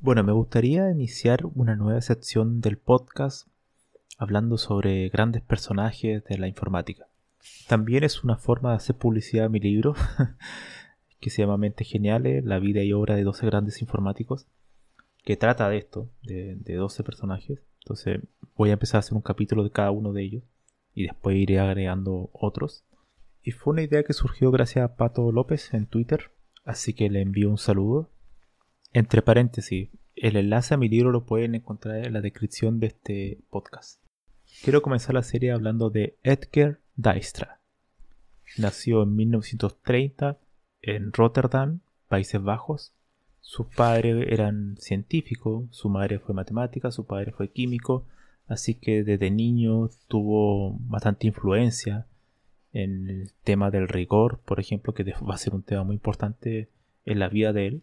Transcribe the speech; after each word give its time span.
Bueno, 0.00 0.22
me 0.22 0.30
gustaría 0.30 0.92
iniciar 0.92 1.44
una 1.56 1.74
nueva 1.74 2.00
sección 2.00 2.60
del 2.60 2.78
podcast 2.78 3.48
hablando 4.16 4.56
sobre 4.56 5.08
grandes 5.08 5.42
personajes 5.42 6.22
de 6.22 6.38
la 6.38 6.46
informática. 6.46 7.08
También 7.66 8.04
es 8.04 8.22
una 8.22 8.36
forma 8.36 8.70
de 8.70 8.76
hacer 8.76 8.94
publicidad 8.94 9.46
a 9.46 9.48
mi 9.48 9.58
libro, 9.58 9.96
que 11.20 11.30
se 11.30 11.42
llama 11.42 11.56
Mentes 11.56 11.90
Geniales, 11.90 12.44
la 12.44 12.60
vida 12.60 12.84
y 12.84 12.92
obra 12.92 13.16
de 13.16 13.24
12 13.24 13.46
grandes 13.46 13.82
informáticos, 13.82 14.46
que 15.24 15.36
trata 15.36 15.68
de 15.68 15.78
esto, 15.78 16.08
de, 16.22 16.54
de 16.54 16.74
12 16.76 17.02
personajes. 17.02 17.60
Entonces 17.80 18.20
voy 18.54 18.70
a 18.70 18.74
empezar 18.74 18.98
a 18.98 19.00
hacer 19.00 19.14
un 19.14 19.22
capítulo 19.22 19.64
de 19.64 19.72
cada 19.72 19.90
uno 19.90 20.12
de 20.12 20.22
ellos 20.22 20.44
y 20.94 21.06
después 21.06 21.36
iré 21.36 21.58
agregando 21.58 22.30
otros. 22.32 22.84
Y 23.42 23.50
fue 23.50 23.72
una 23.72 23.82
idea 23.82 24.04
que 24.04 24.12
surgió 24.12 24.52
gracias 24.52 24.84
a 24.84 24.94
Pato 24.94 25.32
López 25.32 25.74
en 25.74 25.86
Twitter, 25.86 26.30
así 26.64 26.94
que 26.94 27.10
le 27.10 27.20
envío 27.20 27.50
un 27.50 27.58
saludo 27.58 28.10
entre 28.92 29.22
paréntesis, 29.22 29.90
el 30.16 30.36
enlace 30.36 30.74
a 30.74 30.76
mi 30.76 30.88
libro 30.88 31.12
lo 31.12 31.24
pueden 31.24 31.54
encontrar 31.54 32.06
en 32.06 32.12
la 32.12 32.20
descripción 32.20 32.80
de 32.80 32.88
este 32.88 33.38
podcast. 33.50 34.00
Quiero 34.62 34.82
comenzar 34.82 35.14
la 35.14 35.22
serie 35.22 35.52
hablando 35.52 35.90
de 35.90 36.16
Edgar 36.22 36.80
Dijkstra. 36.96 37.60
Nació 38.56 39.02
en 39.02 39.14
1930 39.14 40.38
en 40.82 41.12
Rotterdam, 41.12 41.80
Países 42.08 42.42
Bajos. 42.42 42.94
Sus 43.40 43.66
padres 43.68 44.26
eran 44.28 44.76
científicos, 44.78 45.66
su 45.70 45.88
madre 45.88 46.18
fue 46.18 46.34
matemática, 46.34 46.90
su 46.90 47.06
padre 47.06 47.32
fue 47.32 47.50
químico, 47.50 48.06
así 48.46 48.74
que 48.74 49.04
desde 49.04 49.30
niño 49.30 49.90
tuvo 50.08 50.76
bastante 50.80 51.26
influencia 51.26 52.06
en 52.72 53.08
el 53.08 53.32
tema 53.44 53.70
del 53.70 53.86
rigor, 53.86 54.40
por 54.44 54.60
ejemplo, 54.60 54.94
que 54.94 55.04
va 55.04 55.34
a 55.34 55.38
ser 55.38 55.54
un 55.54 55.62
tema 55.62 55.84
muy 55.84 55.94
importante 55.94 56.68
en 57.04 57.18
la 57.18 57.28
vida 57.28 57.52
de 57.52 57.66
él 57.66 57.82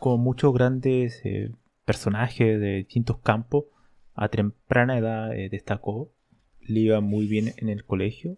con 0.00 0.20
muchos 0.20 0.52
grandes 0.52 1.20
eh, 1.24 1.52
personajes 1.84 2.58
de 2.58 2.76
distintos 2.76 3.18
campos. 3.18 3.66
A 4.14 4.28
temprana 4.28 4.98
edad 4.98 5.32
eh, 5.36 5.48
destacó, 5.48 6.12
le 6.60 6.80
iba 6.80 7.00
muy 7.00 7.26
bien 7.26 7.52
en 7.58 7.68
el 7.68 7.84
colegio, 7.84 8.36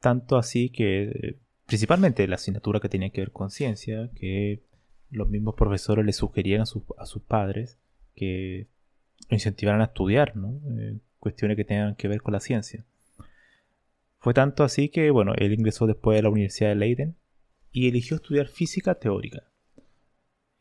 tanto 0.00 0.36
así 0.36 0.68
que 0.68 1.04
eh, 1.04 1.38
principalmente 1.66 2.28
la 2.28 2.34
asignatura 2.34 2.80
que 2.80 2.88
tenía 2.88 3.10
que 3.10 3.22
ver 3.22 3.32
con 3.32 3.50
ciencia, 3.50 4.10
que 4.14 4.62
los 5.10 5.28
mismos 5.28 5.54
profesores 5.54 6.04
le 6.04 6.12
sugerían 6.12 6.62
a, 6.62 6.66
sus 6.66 7.22
padres 7.22 7.78
que 8.14 8.68
lo 9.28 9.36
incentivaran 9.36 9.80
a 9.80 9.84
estudiar, 9.84 10.34
cuestiones 11.18 11.56
que 11.56 11.64
tengan 11.64 11.94
que 11.94 12.08
ver 12.08 12.22
con 12.22 12.32
la 12.32 12.40
ciencia. 12.40 12.84
Fue 14.18 14.34
tanto 14.34 14.64
así 14.64 14.88
que, 14.88 15.10
bueno, 15.10 15.34
él 15.36 15.52
ingresó 15.52 15.86
después 15.86 16.18
a 16.18 16.22
la 16.22 16.30
Universidad 16.30 16.70
de 16.70 16.76
Leiden 16.76 17.16
y 17.72 17.88
eligió 17.88 18.16
estudiar 18.16 18.46
física 18.46 18.94
teórica. 18.94 19.51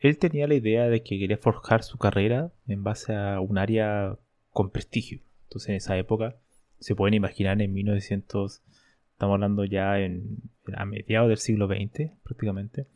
Él 0.01 0.17
tenía 0.17 0.47
la 0.47 0.55
idea 0.55 0.89
de 0.89 1.03
que 1.03 1.19
quería 1.19 1.37
forjar 1.37 1.83
su 1.83 1.99
carrera 1.99 2.51
en 2.67 2.83
base 2.83 3.15
a 3.15 3.39
un 3.39 3.59
área 3.59 4.17
con 4.49 4.71
prestigio. 4.71 5.21
Entonces 5.43 5.69
en 5.69 5.75
esa 5.75 5.95
época 5.97 6.35
se 6.79 6.95
pueden 6.95 7.13
imaginar 7.13 7.61
en 7.61 7.71
1900, 7.71 8.63
estamos 9.11 9.35
hablando 9.35 9.63
ya 9.63 9.99
en, 9.99 10.39
a 10.75 10.85
mediados 10.85 11.29
del 11.29 11.37
siglo 11.37 11.67
XX 11.67 12.09
prácticamente, 12.23 12.87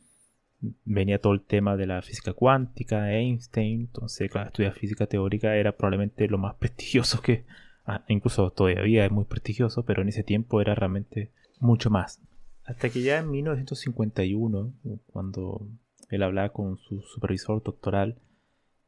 venía 0.84 1.20
todo 1.20 1.32
el 1.32 1.42
tema 1.42 1.76
de 1.76 1.86
la 1.86 2.02
física 2.02 2.32
cuántica, 2.32 3.12
Einstein, 3.12 3.82
entonces 3.82 4.28
claro, 4.28 4.48
estudiar 4.48 4.72
física 4.72 5.06
teórica 5.06 5.54
era 5.54 5.76
probablemente 5.76 6.26
lo 6.26 6.38
más 6.38 6.54
prestigioso 6.58 7.22
que, 7.22 7.44
ah, 7.84 8.04
incluso 8.08 8.50
todavía 8.50 9.06
es 9.06 9.12
muy 9.12 9.26
prestigioso, 9.26 9.84
pero 9.84 10.02
en 10.02 10.08
ese 10.08 10.24
tiempo 10.24 10.60
era 10.60 10.74
realmente 10.74 11.30
mucho 11.60 11.88
más. 11.88 12.20
Hasta 12.64 12.90
que 12.90 13.02
ya 13.02 13.18
en 13.18 13.30
1951, 13.30 14.72
cuando 15.06 15.68
él 16.08 16.22
hablaba 16.22 16.50
con 16.50 16.78
su 16.78 17.00
supervisor 17.00 17.62
doctoral, 17.62 18.16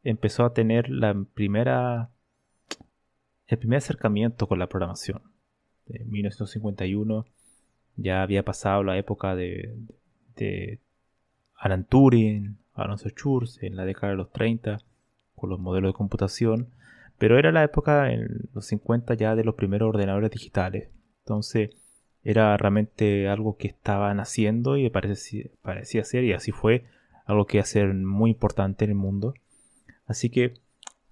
empezó 0.04 0.44
a 0.44 0.54
tener 0.54 0.88
la 0.88 1.14
primera, 1.34 2.10
el 3.46 3.58
primer 3.58 3.78
acercamiento 3.78 4.46
con 4.46 4.58
la 4.58 4.68
programación. 4.68 5.22
En 5.86 6.10
1951 6.10 7.26
ya 7.96 8.22
había 8.22 8.44
pasado 8.44 8.82
la 8.82 8.96
época 8.98 9.34
de, 9.34 9.74
de 10.36 10.78
Alan 11.56 11.84
Turing, 11.84 12.56
Alonso 12.74 13.08
Schurz 13.08 13.62
en 13.62 13.76
la 13.76 13.84
década 13.84 14.12
de 14.12 14.16
los 14.16 14.30
30 14.30 14.78
con 15.34 15.50
los 15.50 15.58
modelos 15.58 15.90
de 15.90 15.96
computación, 15.96 16.68
pero 17.18 17.38
era 17.38 17.50
la 17.50 17.64
época 17.64 18.12
en 18.12 18.48
los 18.54 18.66
50 18.66 19.14
ya 19.14 19.34
de 19.34 19.44
los 19.44 19.56
primeros 19.56 19.88
ordenadores 19.88 20.30
digitales. 20.30 20.88
Entonces 21.20 21.70
era 22.22 22.56
realmente 22.56 23.28
algo 23.28 23.56
que 23.56 23.68
estaban 23.68 24.20
haciendo 24.20 24.76
y 24.76 24.88
parecía, 24.90 25.46
parecía 25.62 26.04
ser, 26.04 26.24
y 26.24 26.32
así 26.32 26.52
fue, 26.52 26.84
algo 27.28 27.46
que 27.46 27.60
hacer 27.60 27.92
muy 27.94 28.30
importante 28.30 28.84
en 28.86 28.90
el 28.90 28.96
mundo. 28.96 29.34
Así 30.06 30.30
que 30.30 30.54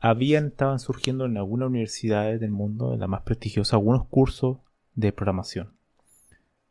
habían, 0.01 0.47
estaban 0.47 0.79
surgiendo 0.79 1.27
en 1.27 1.37
algunas 1.37 1.69
universidades 1.69 2.41
del 2.41 2.51
mundo, 2.51 2.95
en 2.95 3.01
la 3.01 3.07
más 3.07 3.21
prestigiosa, 3.23 3.77
algunos 3.77 4.07
cursos 4.09 4.59
de 4.95 5.13
programación. 5.13 5.75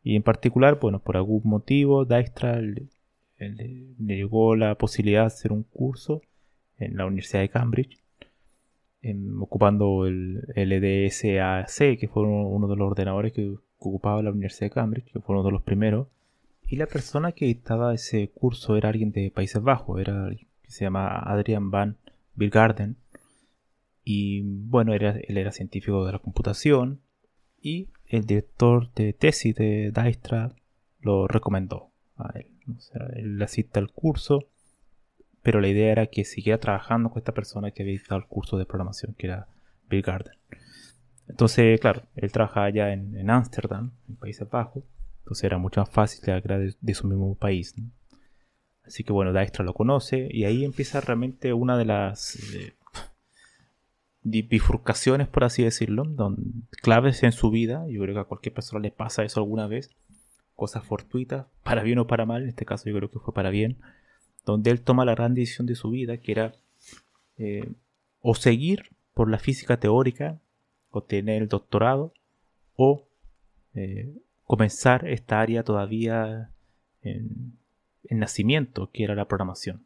Y 0.02 0.16
en 0.16 0.24
particular, 0.24 0.80
bueno, 0.80 0.98
por 0.98 1.16
algún 1.16 1.42
motivo, 1.44 2.04
Dijkstra 2.04 2.60
le, 2.60 2.88
llegó 3.98 4.56
la 4.56 4.74
posibilidad 4.74 5.22
de 5.22 5.26
hacer 5.26 5.52
un 5.52 5.62
curso 5.62 6.22
en 6.78 6.96
la 6.96 7.06
Universidad 7.06 7.40
de 7.40 7.48
Cambridge, 7.48 7.98
ocupando 9.38 10.06
el 10.06 10.42
LDSAC, 10.56 12.00
que 12.00 12.08
fue 12.08 12.24
uno, 12.24 12.66
de 12.66 12.76
los 12.76 12.90
ordenadores 12.90 13.32
que 13.32 13.54
ocupaba 13.78 14.22
la 14.22 14.32
Universidad 14.32 14.66
de 14.66 14.70
Cambridge, 14.70 15.12
que 15.12 15.20
fue 15.20 15.36
uno 15.36 15.44
de 15.44 15.52
los 15.52 15.62
primeros 15.62 16.08
y 16.68 16.76
la 16.76 16.86
persona 16.86 17.32
que 17.32 17.46
dictaba 17.46 17.94
ese 17.94 18.28
curso 18.30 18.76
era 18.76 18.88
alguien 18.88 19.12
de 19.12 19.30
Países 19.30 19.62
Bajos, 19.62 20.00
era 20.00 20.30
que 20.62 20.70
se 20.70 20.84
llama 20.84 21.18
Adrian 21.18 21.70
Van 21.70 21.96
Birgarden. 22.34 22.96
Y 24.02 24.42
bueno, 24.42 24.92
era, 24.92 25.10
él 25.10 25.36
era 25.36 25.52
científico 25.52 26.04
de 26.04 26.12
la 26.12 26.18
computación 26.18 27.00
y 27.60 27.88
el 28.06 28.26
director 28.26 28.92
de 28.94 29.12
tesis 29.12 29.54
de 29.54 29.92
Dijkstra 29.92 30.54
lo 31.00 31.28
recomendó 31.28 31.90
a 32.16 32.32
él. 32.36 32.50
O 32.76 32.80
sea, 32.80 33.06
él 33.14 33.44
al 33.74 33.92
curso, 33.92 34.48
pero 35.42 35.60
la 35.60 35.68
idea 35.68 35.92
era 35.92 36.06
que 36.06 36.24
siguiera 36.24 36.58
trabajando 36.58 37.10
con 37.10 37.18
esta 37.18 37.34
persona 37.34 37.70
que 37.70 37.82
había 37.82 37.94
dictado 37.94 38.20
el 38.20 38.26
curso 38.26 38.58
de 38.58 38.66
programación, 38.66 39.14
que 39.14 39.28
era 39.28 39.46
Bill 39.88 40.02
Garden. 40.02 40.34
Entonces, 41.28 41.80
claro, 41.80 42.02
él 42.16 42.32
trabajaba 42.32 42.66
allá 42.66 42.92
en 42.92 43.30
Ámsterdam, 43.30 43.92
en 44.08 44.16
Países 44.16 44.48
Bajos, 44.48 44.84
entonces 45.26 45.42
era 45.42 45.58
mucho 45.58 45.80
más 45.80 45.90
fácil 45.90 46.24
de, 46.24 46.76
de 46.80 46.94
su 46.94 47.08
mismo 47.08 47.34
país. 47.34 47.74
Así 48.84 49.02
que 49.02 49.12
bueno, 49.12 49.32
Dijkstra 49.32 49.64
lo 49.64 49.74
conoce 49.74 50.28
y 50.30 50.44
ahí 50.44 50.64
empieza 50.64 51.00
realmente 51.00 51.52
una 51.52 51.76
de 51.76 51.84
las 51.84 52.36
eh, 52.54 52.74
bifurcaciones, 54.22 55.26
por 55.26 55.42
así 55.42 55.64
decirlo, 55.64 56.04
claves 56.80 57.24
en 57.24 57.32
su 57.32 57.50
vida. 57.50 57.84
Yo 57.88 58.00
creo 58.02 58.14
que 58.14 58.20
a 58.20 58.24
cualquier 58.24 58.54
persona 58.54 58.80
le 58.80 58.92
pasa 58.92 59.24
eso 59.24 59.40
alguna 59.40 59.66
vez. 59.66 59.90
Cosas 60.54 60.84
fortuitas, 60.84 61.46
para 61.64 61.82
bien 61.82 61.98
o 61.98 62.06
para 62.06 62.24
mal. 62.24 62.44
En 62.44 62.48
este 62.48 62.64
caso 62.64 62.88
yo 62.88 62.94
creo 62.94 63.10
que 63.10 63.18
fue 63.18 63.34
para 63.34 63.50
bien. 63.50 63.78
Donde 64.44 64.70
él 64.70 64.80
toma 64.82 65.04
la 65.04 65.16
gran 65.16 65.34
decisión 65.34 65.66
de 65.66 65.74
su 65.74 65.90
vida, 65.90 66.18
que 66.18 66.30
era 66.30 66.54
eh, 67.36 67.68
o 68.20 68.36
seguir 68.36 68.90
por 69.12 69.28
la 69.28 69.40
física 69.40 69.80
teórica, 69.80 70.38
o 70.90 71.02
tener 71.02 71.42
el 71.42 71.48
doctorado, 71.48 72.14
o 72.76 73.08
eh, 73.74 74.14
comenzar 74.46 75.06
esta 75.06 75.40
área 75.40 75.64
todavía 75.64 76.50
en, 77.02 77.58
nacimiento, 78.08 78.90
que 78.92 79.04
era 79.04 79.14
la 79.14 79.26
programación. 79.26 79.84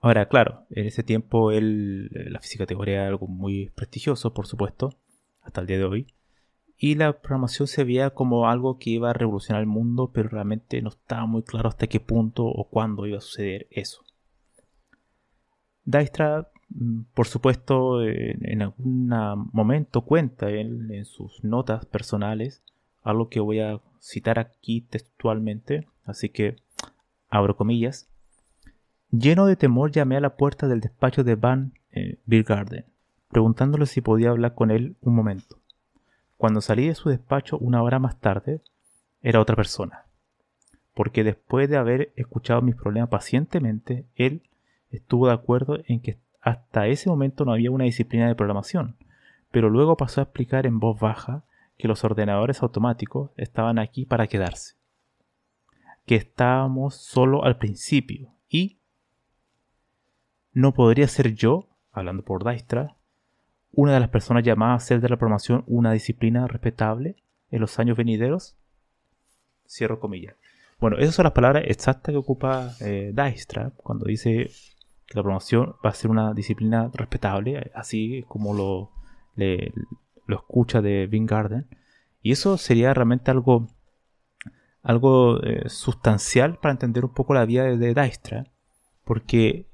Ahora, 0.00 0.28
claro, 0.28 0.66
en 0.70 0.86
ese 0.86 1.04
tiempo 1.04 1.52
él, 1.52 2.10
la 2.12 2.40
física 2.40 2.66
teórica 2.66 2.92
era 2.92 3.06
algo 3.06 3.28
muy 3.28 3.70
prestigioso, 3.70 4.34
por 4.34 4.48
supuesto, 4.48 4.98
hasta 5.42 5.60
el 5.60 5.68
día 5.68 5.78
de 5.78 5.84
hoy. 5.84 6.06
Y 6.76 6.96
la 6.96 7.20
programación 7.20 7.68
se 7.68 7.84
veía 7.84 8.10
como 8.10 8.48
algo 8.48 8.78
que 8.78 8.90
iba 8.90 9.10
a 9.10 9.12
revolucionar 9.12 9.62
el 9.62 9.68
mundo, 9.68 10.10
pero 10.12 10.28
realmente 10.28 10.82
no 10.82 10.88
estaba 10.88 11.24
muy 11.26 11.44
claro 11.44 11.68
hasta 11.68 11.86
qué 11.86 12.00
punto 12.00 12.44
o 12.44 12.68
cuándo 12.68 13.06
iba 13.06 13.18
a 13.18 13.20
suceder 13.20 13.68
eso. 13.70 14.02
Dijkstra, 15.84 16.51
por 17.14 17.26
supuesto, 17.26 18.02
en 18.02 18.62
algún 18.62 19.08
momento 19.52 20.02
cuenta 20.02 20.50
en 20.50 21.04
sus 21.04 21.42
notas 21.44 21.86
personales 21.86 22.62
algo 23.02 23.28
que 23.28 23.40
voy 23.40 23.60
a 23.60 23.80
citar 24.00 24.38
aquí 24.38 24.82
textualmente, 24.82 25.88
así 26.04 26.28
que 26.28 26.56
abro 27.28 27.56
comillas. 27.56 28.08
Lleno 29.10 29.46
de 29.46 29.56
temor 29.56 29.90
llamé 29.90 30.16
a 30.16 30.20
la 30.20 30.36
puerta 30.36 30.68
del 30.68 30.80
despacho 30.80 31.24
de 31.24 31.34
Van 31.34 31.74
eh, 31.92 32.18
preguntándole 33.28 33.86
si 33.86 34.00
podía 34.00 34.30
hablar 34.30 34.54
con 34.54 34.70
él 34.70 34.96
un 35.02 35.14
momento. 35.14 35.58
Cuando 36.36 36.60
salí 36.60 36.88
de 36.88 36.94
su 36.94 37.08
despacho 37.08 37.58
una 37.58 37.82
hora 37.82 37.98
más 37.98 38.18
tarde, 38.18 38.60
era 39.22 39.40
otra 39.40 39.56
persona. 39.56 40.06
Porque 40.94 41.24
después 41.24 41.68
de 41.68 41.76
haber 41.76 42.12
escuchado 42.16 42.62
mis 42.62 42.74
problemas 42.74 43.10
pacientemente, 43.10 44.04
él 44.16 44.42
estuvo 44.90 45.28
de 45.28 45.34
acuerdo 45.34 45.78
en 45.86 46.00
que 46.00 46.18
hasta 46.42 46.88
ese 46.88 47.08
momento 47.08 47.44
no 47.44 47.52
había 47.52 47.70
una 47.70 47.84
disciplina 47.84 48.28
de 48.28 48.34
programación, 48.34 48.96
pero 49.50 49.70
luego 49.70 49.96
pasó 49.96 50.20
a 50.20 50.24
explicar 50.24 50.66
en 50.66 50.80
voz 50.80 51.00
baja 51.00 51.44
que 51.78 51.88
los 51.88 52.04
ordenadores 52.04 52.62
automáticos 52.62 53.30
estaban 53.36 53.78
aquí 53.78 54.04
para 54.04 54.26
quedarse, 54.26 54.74
que 56.04 56.16
estábamos 56.16 56.96
solo 56.96 57.44
al 57.44 57.58
principio 57.58 58.34
y 58.48 58.78
no 60.52 60.74
podría 60.74 61.08
ser 61.08 61.34
yo, 61.34 61.68
hablando 61.92 62.24
por 62.24 62.44
Dijkstra, 62.44 62.96
una 63.72 63.94
de 63.94 64.00
las 64.00 64.10
personas 64.10 64.42
llamadas 64.42 64.82
a 64.82 64.84
hacer 64.84 65.00
de 65.00 65.08
la 65.08 65.16
programación 65.16 65.64
una 65.66 65.92
disciplina 65.92 66.46
respetable 66.46 67.16
en 67.50 67.60
los 67.60 67.78
años 67.78 67.96
venideros? 67.96 68.56
Cierro 69.66 69.98
comillas. 69.98 70.34
Bueno, 70.78 70.98
esas 70.98 71.14
son 71.14 71.22
las 71.22 71.32
palabras 71.32 71.64
exactas 71.66 72.12
que 72.12 72.18
ocupa 72.18 72.72
eh, 72.80 73.14
cuando 73.76 74.04
dice 74.04 74.50
que 75.12 75.18
la 75.18 75.22
programación 75.22 75.74
va 75.84 75.90
a 75.90 75.94
ser 75.94 76.10
una 76.10 76.32
disciplina 76.32 76.90
respetable, 76.94 77.70
así 77.74 78.24
como 78.28 78.54
lo, 78.54 78.90
lo 80.26 80.36
escucha 80.36 80.80
de 80.80 81.06
Vin 81.06 81.26
Garden. 81.26 81.66
Y 82.22 82.32
eso 82.32 82.56
sería 82.56 82.94
realmente 82.94 83.30
algo, 83.30 83.68
algo 84.82 85.42
eh, 85.42 85.68
sustancial 85.68 86.56
para 86.58 86.72
entender 86.72 87.04
un 87.04 87.12
poco 87.12 87.34
la 87.34 87.44
vida 87.44 87.64
de, 87.64 87.76
de 87.76 88.46
porque 89.04 89.66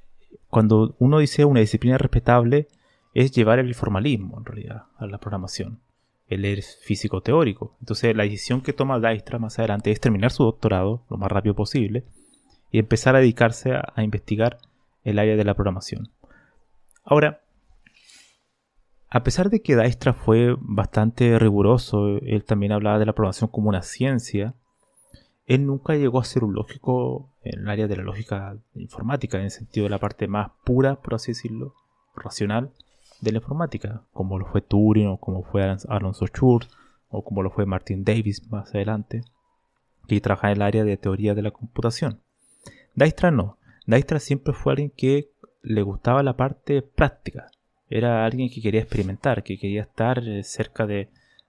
cuando 0.49 0.96
uno 0.99 1.19
dice 1.19 1.44
una 1.44 1.61
disciplina 1.61 1.99
respetable, 1.99 2.69
es 3.14 3.31
llevar 3.32 3.58
el 3.58 3.75
formalismo 3.75 4.38
en 4.38 4.44
realidad 4.44 4.85
a 4.96 5.06
la 5.06 5.19
programación. 5.19 5.81
Él 6.29 6.44
es 6.44 6.79
físico 6.82 7.20
teórico. 7.20 7.76
Entonces 7.81 8.14
la 8.17 8.25
decisión 8.25 8.61
que 8.61 8.73
toma 8.73 8.99
Dijkstra 8.99 9.38
más 9.38 9.58
adelante 9.58 9.90
es 9.90 10.00
terminar 10.00 10.31
su 10.31 10.44
doctorado 10.44 11.02
lo 11.08 11.17
más 11.17 11.31
rápido 11.31 11.55
posible 11.55 12.05
y 12.70 12.79
empezar 12.79 13.17
a 13.17 13.20
dedicarse 13.20 13.73
a, 13.73 14.02
investigar 14.02 14.58
el 15.02 15.18
área 15.18 15.36
de 15.36 15.44
la 15.44 15.54
programación. 15.54 16.10
Ahora, 17.04 17.40
a 19.10 19.22
pesar 19.22 19.48
de 19.48 19.62
que 19.62 19.76
Dijkstra 19.76 20.12
fue 20.12 20.54
bastante 20.58 21.38
riguroso, 21.38 22.18
él 22.18 22.44
también 22.44 22.72
hablaba 22.72 22.98
de 22.98 23.06
la 23.06 23.14
programación 23.14 23.50
como 23.50 23.70
una 23.70 23.82
ciencia, 23.82 24.54
él 25.46 25.64
nunca 25.64 25.94
llegó 25.94 26.20
a 26.20 26.24
ser 26.24 26.44
un 26.44 26.52
lógico 26.52 27.32
en 27.42 27.60
el 27.60 27.68
área 27.70 27.88
de 27.88 27.96
la 27.96 28.02
lógica 28.02 28.58
informática, 28.74 29.38
en 29.38 29.44
el 29.44 29.50
sentido 29.50 29.84
de 29.84 29.90
la 29.90 29.98
parte 29.98 30.28
más 30.28 30.50
pura, 30.62 30.96
por 30.96 31.14
así 31.14 31.32
decirlo, 31.32 31.74
racional, 32.14 32.70
de 33.22 33.32
la 33.32 33.38
informática, 33.38 34.02
como 34.12 34.38
lo 34.38 34.46
fue 34.46 34.60
Turing 34.60 35.08
o 35.08 35.16
como 35.18 35.42
fue 35.42 35.76
Alonso 35.88 36.26
Schurz 36.26 36.68
o 37.08 37.24
como 37.24 37.42
lo 37.42 37.50
fue 37.50 37.66
Martin 37.66 38.04
Davis 38.04 38.46
más 38.50 38.74
adelante, 38.74 39.22
que 40.06 40.20
trabaja 40.20 40.48
en 40.48 40.56
el 40.56 40.62
área 40.62 40.84
de 40.84 40.96
teoría 40.96 41.34
de 41.34 41.42
la 41.42 41.50
computación. 41.50 42.20
Dijkstra 42.94 43.30
no. 43.30 43.57
Dijkstra 43.88 44.20
siempre 44.20 44.52
fue 44.52 44.75
alguien 44.75 44.93
que 44.96 45.31
le 45.62 45.82
gustaba 45.82 46.23
la 46.23 46.37
parte 46.37 46.82
práctica. 46.82 47.50
Era 47.90 48.25
alguien 48.25 48.50
que 48.50 48.61
quería 48.61 48.81
experimentar, 48.81 49.43
que 49.43 49.58
quería 49.58 49.82
estar 49.82 50.23
eh, 50.26 50.44
cerca 50.44 50.87
de, 50.87 51.08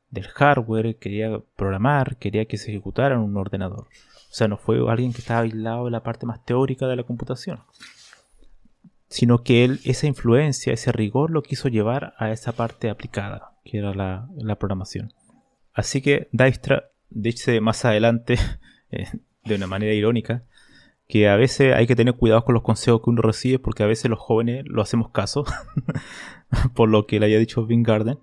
del 0.10 0.26
hardware, 0.28 0.96
quería 0.96 1.40
programar, 1.56 2.18
quería 2.18 2.46
que 2.46 2.58
se 2.58 2.72
ejecutara 2.72 3.16
en 3.16 3.22
un 3.22 3.38
ordenador. 3.38 3.88
O 4.32 4.34
sea, 4.34 4.48
no 4.48 4.58
fue 4.58 4.80
alguien 4.90 5.12
que 5.12 5.20
estaba 5.20 5.42
aislado 5.42 5.86
de 5.86 5.92
la 5.92 6.02
parte 6.02 6.26
más 6.26 6.44
teórica 6.46 6.88
de 6.88 6.96
la 6.96 7.04
computación 7.04 7.60
sino 9.10 9.44
que 9.44 9.66
él 9.66 9.80
esa 9.84 10.08
influencia, 10.08 10.72
ese 10.72 10.92
rigor 10.92 11.32
lo 11.32 11.42
quiso 11.42 11.68
llevar 11.68 12.14
a 12.18 12.32
esa 12.32 12.52
parte 12.52 12.90
aplicada, 12.90 13.54
que 13.66 13.80
era 13.80 13.94
la, 13.94 14.56
programación. 14.60 15.14
Así 15.74 16.02
que 16.02 16.30
Dijkstra 16.32 16.92
dice 17.10 17.60
más 17.60 17.84
adelante, 17.86 18.38
eh, 18.92 19.08
de 19.46 19.56
una 19.56 19.68
manera 19.68 19.94
irónica, 19.94 20.44
que 21.10 21.28
a 21.28 21.36
veces 21.36 21.76
hay 21.76 21.88
que 21.88 21.96
tener 21.96 22.14
cuidado 22.14 22.46
con 22.46 22.54
los 22.54 22.62
consejos 22.62 23.02
que 23.04 23.10
uno 23.10 23.24
recibe 23.24 23.58
porque 23.58 23.82
a 23.82 23.88
veces 23.88 24.12
los 24.12 24.20
jóvenes 24.20 24.64
lo 24.68 24.84
hacemos 24.84 25.10
caso, 25.10 25.44
por 26.76 26.88
lo 26.88 27.08
que 27.08 27.20
le 27.20 27.26
haya 27.26 27.40
dicho 27.40 27.66
Vin 27.66 27.82
Garden. 27.82 28.20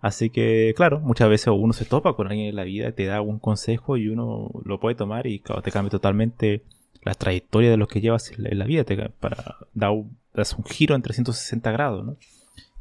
Así 0.00 0.30
que, 0.30 0.72
claro, 0.74 0.98
muchas 1.00 1.28
veces 1.28 1.48
uno 1.54 1.74
se 1.74 1.84
topa 1.84 2.14
con 2.14 2.28
alguien 2.28 2.48
en 2.48 2.56
la 2.56 2.64
vida, 2.64 2.92
te 2.92 3.04
da 3.04 3.20
un 3.20 3.38
consejo 3.38 3.98
y 3.98 4.08
uno 4.08 4.50
lo 4.64 4.80
puede 4.80 4.96
tomar 4.96 5.26
y 5.26 5.40
te 5.62 5.70
cambia 5.70 5.90
totalmente 5.90 6.62
la 7.02 7.12
trayectoria 7.12 7.70
de 7.70 7.76
lo 7.76 7.86
que 7.86 8.00
llevas 8.00 8.32
en 8.32 8.58
la 8.58 8.64
vida, 8.64 8.84
para 9.20 9.56
dar 9.74 9.90
un, 9.90 10.16
giro 10.64 10.94
en 10.94 11.02
360 11.02 11.70
grados, 11.70 12.06
¿no? 12.06 12.16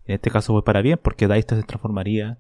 En 0.06 0.16
este 0.16 0.32
caso 0.32 0.54
fue 0.54 0.64
para 0.64 0.82
bien 0.82 0.98
porque 1.04 1.28
Dijkstra 1.28 1.58
se 1.58 1.64
transformaría 1.64 2.38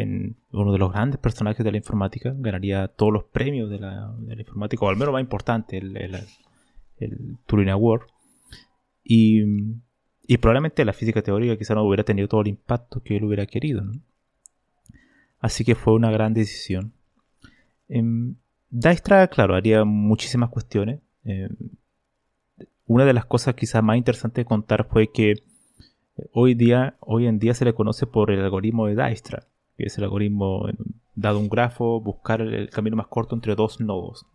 en 0.00 0.36
uno 0.52 0.72
de 0.72 0.78
los 0.78 0.92
grandes 0.92 1.18
personajes 1.20 1.64
de 1.64 1.70
la 1.70 1.76
informática, 1.76 2.34
ganaría 2.36 2.88
todos 2.88 3.12
los 3.12 3.24
premios 3.24 3.70
de 3.70 3.78
la, 3.78 4.14
informática, 4.36 4.84
o 4.84 4.88
al 4.88 4.96
menos 4.96 5.12
más 5.12 5.20
importante, 5.20 5.78
el, 5.78 5.96
el, 6.98 7.36
Turing 7.46 7.68
Award. 7.68 8.02
Y, 9.04 9.42
y, 10.26 10.38
probablemente 10.38 10.84
la 10.84 10.92
física 10.92 11.22
teórica 11.22 11.56
quizá 11.56 11.74
no 11.74 11.84
hubiera 11.84 12.02
tenido 12.02 12.26
todo 12.26 12.40
el 12.40 12.48
impacto 12.48 13.02
que 13.02 13.16
él 13.16 13.24
hubiera 13.24 13.46
querido. 13.46 13.82
¿no? 13.82 13.92
Así 15.38 15.64
que 15.64 15.74
fue 15.74 15.94
una 15.94 16.10
gran 16.10 16.34
decisión. 16.34 16.92
Em, 17.88 18.34
Dijkstra, 18.70 19.28
claro, 19.28 19.54
haría 19.54 19.84
muchísimas 19.84 20.50
cuestiones. 20.50 21.00
Eh, 21.24 21.48
una 22.86 23.04
de 23.04 23.12
las 23.12 23.26
cosas 23.26 23.54
quizás 23.54 23.82
más 23.82 23.96
interesantes 23.96 24.44
de 24.44 24.48
contar 24.48 24.88
fue 24.88 25.12
que 25.12 25.34
hoy, 26.32 26.54
día, 26.54 26.96
hoy 27.00 27.26
en 27.26 27.38
día 27.38 27.54
se 27.54 27.64
le 27.64 27.74
conoce 27.74 28.06
por 28.06 28.30
el 28.30 28.40
algoritmo 28.40 28.86
de 28.86 28.96
Dijkstra, 28.96 29.46
que 29.76 29.84
es 29.84 29.98
el 29.98 30.04
algoritmo, 30.04 30.68
dado 31.14 31.38
un 31.38 31.48
grafo, 31.48 32.00
buscar 32.00 32.40
el 32.40 32.70
camino 32.70 32.96
más 32.96 33.06
corto 33.06 33.34
entre 33.34 33.54
dos 33.54 33.80
nodos. 33.80 34.26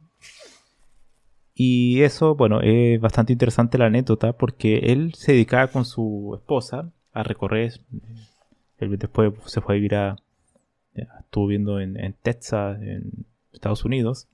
Y 1.54 2.02
eso, 2.04 2.36
bueno, 2.36 2.62
es 2.62 3.00
bastante 3.02 3.34
interesante 3.34 3.78
la 3.78 3.88
anécdota 3.88 4.34
porque 4.34 4.78
él 4.92 5.14
se 5.16 5.34
dedicaba 5.34 5.68
con 5.68 5.86
su 5.86 6.34
esposa 6.36 6.92
a 7.12 7.24
recorrer. 7.24 7.82
Él 8.78 8.98
después 8.98 9.34
se 9.46 9.62
fue 9.62 9.74
a 9.74 9.76
vivir 9.76 9.96
a. 9.96 10.16
Estuvo 10.94 11.48
viviendo 11.48 11.80
en, 11.80 11.98
en 12.00 12.14
Texas, 12.14 12.82
en 12.82 13.26
Estados 13.52 13.86
Unidos, 13.86 14.28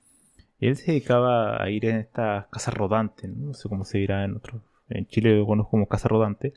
él 0.60 0.76
se 0.78 0.92
dedicaba 0.92 1.62
a 1.62 1.70
ir 1.70 1.86
en 1.86 1.98
estas 1.98 2.48
casas 2.48 2.74
rodantes, 2.74 3.30
¿no? 3.36 3.54
sé 3.54 3.68
cómo 3.70 3.84
se 3.84 3.98
dirá 3.98 4.24
en 4.24 4.36
otros. 4.36 4.62
En 4.90 5.08
Chile 5.08 5.38
lo 5.38 5.46
conozco 5.46 5.72
como 5.72 5.88
casa 5.88 6.08
rodante. 6.08 6.54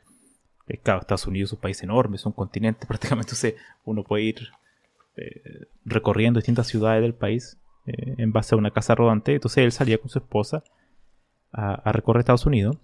Eh, 0.68 0.78
claro, 0.78 1.00
Estados 1.00 1.26
Unidos 1.26 1.50
es 1.50 1.52
un 1.54 1.60
país 1.60 1.82
enorme, 1.82 2.16
es 2.16 2.26
un 2.26 2.32
continente 2.32 2.86
prácticamente, 2.88 3.30
entonces 3.30 3.54
uno 3.84 4.04
puede 4.04 4.24
ir 4.24 4.48
eh, 5.16 5.66
recorriendo 5.84 6.38
distintas 6.38 6.66
ciudades 6.68 7.02
del 7.02 7.14
país 7.14 7.58
eh, 7.86 8.14
en 8.18 8.32
base 8.32 8.54
a 8.54 8.58
una 8.58 8.70
casa 8.70 8.94
rodante. 8.94 9.34
Entonces 9.34 9.64
él 9.64 9.72
salía 9.72 9.98
con 9.98 10.10
su 10.10 10.18
esposa 10.18 10.62
a, 11.52 11.74
a 11.74 11.92
recorrer 11.92 12.20
Estados 12.20 12.46
Unidos. 12.46 12.76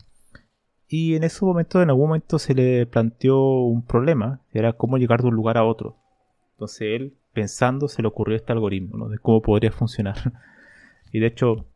Y 0.88 1.16
en 1.16 1.24
ese 1.24 1.44
momento, 1.44 1.82
en 1.82 1.88
algún 1.88 2.08
momento 2.08 2.38
se 2.38 2.54
le 2.54 2.86
planteó 2.86 3.40
un 3.40 3.84
problema, 3.84 4.40
era 4.52 4.74
cómo 4.74 4.98
llegar 4.98 5.22
de 5.22 5.28
un 5.28 5.34
lugar 5.34 5.58
a 5.58 5.64
otro. 5.64 5.96
Entonces 6.52 6.82
él 6.82 7.14
pensando 7.32 7.88
se 7.88 8.00
le 8.00 8.08
ocurrió 8.08 8.36
este 8.36 8.52
algoritmo, 8.52 8.96
¿no? 8.96 9.08
De 9.08 9.18
cómo 9.18 9.42
podría 9.42 9.72
funcionar. 9.72 10.32
y 11.12 11.18
de 11.18 11.26
hecho, 11.26 11.66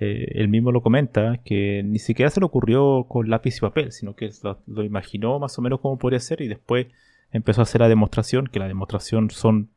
eh, 0.00 0.32
él 0.34 0.48
mismo 0.48 0.72
lo 0.72 0.82
comenta, 0.82 1.38
que 1.44 1.82
ni 1.84 1.98
siquiera 1.98 2.30
se 2.30 2.40
le 2.40 2.46
ocurrió 2.46 3.04
con 3.08 3.30
lápiz 3.30 3.56
y 3.56 3.60
papel, 3.60 3.92
sino 3.92 4.14
que 4.14 4.30
lo, 4.66 4.84
imaginó 4.84 5.38
más 5.38 5.58
o 5.58 5.62
menos 5.62 5.80
cómo 5.80 5.98
podría 5.98 6.20
ser 6.20 6.40
y 6.40 6.48
después 6.48 6.88
empezó 7.30 7.60
a 7.60 7.62
hacer 7.62 7.80
la 7.80 7.88
demostración, 7.88 8.48
que 8.48 8.58
la 8.58 8.68
demostración 8.68 9.30
son 9.30 9.70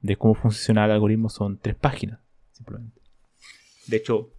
de 0.00 0.16
cómo 0.16 0.34
funciona 0.34 0.84
el 0.84 0.92
algoritmo 0.92 1.28
son 1.28 1.58
tres 1.58 1.74
páginas, 1.74 2.20
simplemente. 2.52 3.00
De 3.86 3.96
hecho, 3.96 4.30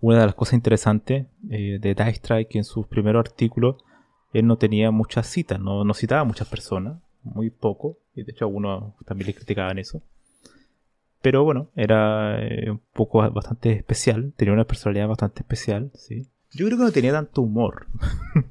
una 0.00 0.20
de 0.20 0.26
las 0.26 0.34
cosas 0.34 0.54
interesantes 0.54 1.26
eh, 1.50 1.78
de 1.80 1.90
es 1.92 2.20
que 2.48 2.58
en 2.58 2.64
sus 2.64 2.86
primeros 2.86 3.20
artículos 3.20 3.76
él 4.32 4.46
no 4.46 4.56
tenía 4.56 4.90
muchas 4.90 5.26
citas, 5.26 5.60
no, 5.60 5.84
no 5.84 5.94
citaba 5.94 6.22
a 6.22 6.24
muchas 6.24 6.48
personas, 6.48 6.98
muy 7.22 7.50
poco, 7.50 7.98
y 8.14 8.24
de 8.24 8.32
hecho 8.32 8.44
algunos 8.44 8.94
también 9.04 9.28
le 9.28 9.34
criticaban 9.34 9.78
eso. 9.78 10.02
Pero 11.22 11.44
bueno, 11.44 11.70
era 11.76 12.44
eh, 12.44 12.70
un 12.70 12.80
poco 12.92 13.18
bastante 13.30 13.70
especial, 13.72 14.34
tenía 14.36 14.52
una 14.52 14.66
personalidad 14.66 15.08
bastante 15.08 15.42
especial, 15.42 15.92
¿sí? 15.94 16.28
Yo 16.50 16.66
creo 16.66 16.76
que 16.76 16.84
no 16.84 16.92
tenía 16.92 17.12
tanto 17.12 17.42
humor, 17.42 17.86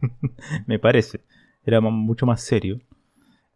me 0.67 0.79
parece. 0.79 1.21
Era 1.65 1.81
mucho 1.81 2.25
más 2.25 2.41
serio. 2.41 2.79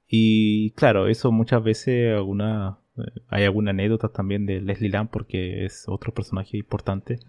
Y 0.07 0.71
claro, 0.71 1.07
eso 1.07 1.31
muchas 1.31 1.63
veces 1.63 2.13
alguna, 2.15 2.77
eh, 2.97 3.21
hay 3.29 3.45
alguna 3.45 3.71
anécdota 3.71 4.09
también 4.09 4.45
de 4.45 4.61
Leslie 4.61 4.89
Lamb 4.89 5.09
porque 5.09 5.65
es 5.65 5.85
otro 5.87 6.13
personaje 6.13 6.57
importante. 6.57 7.19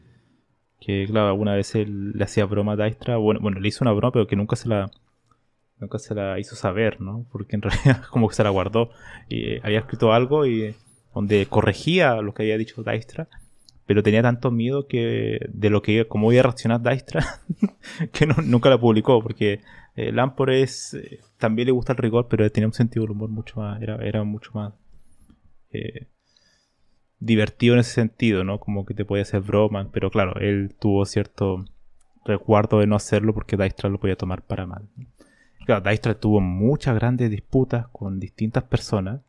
Que 0.81 1.07
claro, 1.07 1.29
alguna 1.29 1.55
vez 1.55 1.75
él 1.75 2.13
le 2.13 2.25
hacía 2.25 2.45
broma 2.45 2.73
a 2.73 2.77
Dijkstra. 2.77 3.17
Bueno, 3.17 3.41
bueno, 3.41 3.61
le 3.61 3.69
hizo 3.69 3.85
una 3.85 3.93
broma, 3.93 4.13
pero 4.13 4.27
que 4.27 4.37
nunca 4.37 4.57
se 4.57 4.69
la 4.69 4.91
nunca 5.79 5.99
se 5.99 6.15
la 6.15 6.39
hizo 6.39 6.57
saber, 6.57 7.01
¿no? 7.01 7.27
Porque 7.31 7.57
en 7.57 7.63
realidad 7.63 8.05
como 8.11 8.29
que 8.29 8.35
se 8.35 8.45
la 8.45 8.51
guardó 8.51 8.91
y 9.29 9.55
eh, 9.55 9.61
había 9.63 9.81
escrito 9.81 10.13
algo 10.13 10.47
y 10.47 10.75
donde 11.17 11.47
corregía 11.47 12.21
lo 12.21 12.35
que 12.35 12.43
había 12.43 12.59
dicho 12.59 12.83
Dijkstra 12.83 13.27
pero 13.87 14.03
tenía 14.03 14.21
tanto 14.21 14.51
miedo 14.51 14.87
que 14.87 15.41
de 15.49 15.71
lo 15.71 15.81
que 15.81 16.07
cómo 16.07 16.31
iba 16.31 16.41
a 16.41 16.43
reaccionar 16.43 16.83
Dijkstra 16.83 17.25
que 18.13 18.27
nunca 18.27 18.69
la 18.69 18.79
publicó 18.79 19.23
porque 19.23 19.61
eh, 19.95 20.13
Lampor 20.13 20.51
es 20.51 20.93
eh, 20.93 21.21
también 21.39 21.67
le 21.67 21.73
gusta 21.73 21.95
el 21.95 21.99
rigor 21.99 22.29
pero 22.29 22.51
tenía 22.53 22.67
un 22.67 22.75
sentido 22.75 23.05
del 23.05 23.13
humor 23.13 23.31
mucho 23.31 23.61
más 23.61 23.81
era, 23.81 23.97
era 24.05 24.25
mucho 24.25 24.51
más 24.53 24.75
eh, 25.73 26.07
divertido 27.19 27.73
en 27.73 27.81
ese 27.81 27.93
sentido 27.93 28.45
no 28.45 28.61
como 28.61 28.85
que 28.85 28.93
te 28.93 29.07
podía 29.07 29.23
hacer 29.23 29.41
broma 29.41 29.89
pero 29.91 30.11
claro 30.11 30.39
él 30.39 30.75
tuvo 30.79 31.07
cierto 31.07 31.65
resguardo 32.27 32.81
de 32.81 32.87
no 32.87 32.97
hacerlo 32.97 33.33
porque 33.33 33.57
Dijkstra 33.57 33.89
lo 33.89 34.01
podía 34.01 34.17
tomar 34.17 34.43
para 34.43 34.67
mal. 34.67 34.87
Claro 35.65 35.81
Dijkstra 35.81 36.19
tuvo 36.21 36.41
muchas 36.41 36.95
grandes 36.95 37.31
disputas 37.31 37.87
con 37.89 38.21
distintas 38.21 38.65
personas 38.65 39.23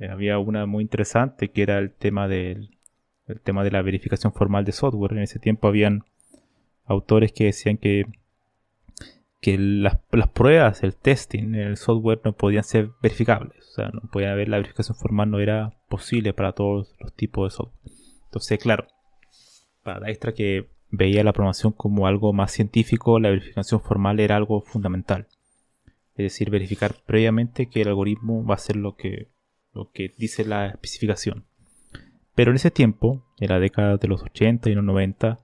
había 0.00 0.38
una 0.38 0.66
muy 0.66 0.82
interesante 0.82 1.50
que 1.50 1.62
era 1.62 1.78
el 1.78 1.92
tema 1.92 2.28
del 2.28 2.76
el 3.26 3.40
tema 3.40 3.64
de 3.64 3.70
la 3.70 3.82
verificación 3.82 4.32
formal 4.32 4.64
de 4.64 4.72
software. 4.72 5.12
En 5.12 5.22
ese 5.22 5.38
tiempo 5.38 5.68
habían 5.68 6.04
autores 6.84 7.32
que 7.32 7.44
decían 7.44 7.76
que, 7.76 8.04
que 9.40 9.58
las, 9.58 9.98
pruebas, 10.32 10.82
el 10.82 10.94
testing 10.94 11.54
en 11.54 11.54
el 11.54 11.76
software 11.76 12.20
no 12.24 12.32
podían 12.32 12.64
ser 12.64 12.90
verificables. 13.02 13.58
O 13.70 13.74
sea, 13.74 13.88
no 13.88 14.02
podía 14.10 14.32
haber 14.32 14.48
la 14.48 14.58
verificación 14.58 14.96
formal, 14.96 15.30
no 15.30 15.40
era 15.40 15.76
posible 15.88 16.32
para 16.32 16.52
todos 16.52 16.94
los 17.00 17.12
tipos 17.14 17.52
de 17.52 17.56
software. 17.56 17.92
Entonces, 18.26 18.58
claro, 18.58 18.86
para 19.82 20.08
extra 20.10 20.32
que 20.32 20.68
veía 20.90 21.24
la 21.24 21.32
programación 21.32 21.72
como 21.72 22.06
algo 22.06 22.32
más 22.32 22.52
científico, 22.52 23.18
la 23.18 23.30
verificación 23.30 23.80
formal 23.80 24.20
era 24.20 24.36
algo 24.36 24.62
fundamental. 24.62 25.26
Es 26.14 26.32
decir, 26.32 26.48
verificar 26.50 26.94
previamente 27.04 27.68
que 27.68 27.82
el 27.82 27.88
algoritmo 27.88 28.44
va 28.44 28.54
a 28.54 28.58
ser 28.58 28.76
lo 28.76 28.96
que, 28.96 29.28
lo 29.76 29.90
que 29.92 30.12
dice 30.16 30.44
la 30.44 30.68
especificación. 30.68 31.44
Pero 32.34 32.50
en 32.50 32.56
ese 32.56 32.70
tiempo, 32.70 33.24
en 33.38 33.48
la 33.48 33.60
década 33.60 33.96
de 33.96 34.08
los 34.08 34.22
80 34.22 34.68
y 34.70 34.74
los 34.74 34.84
90, 34.84 35.38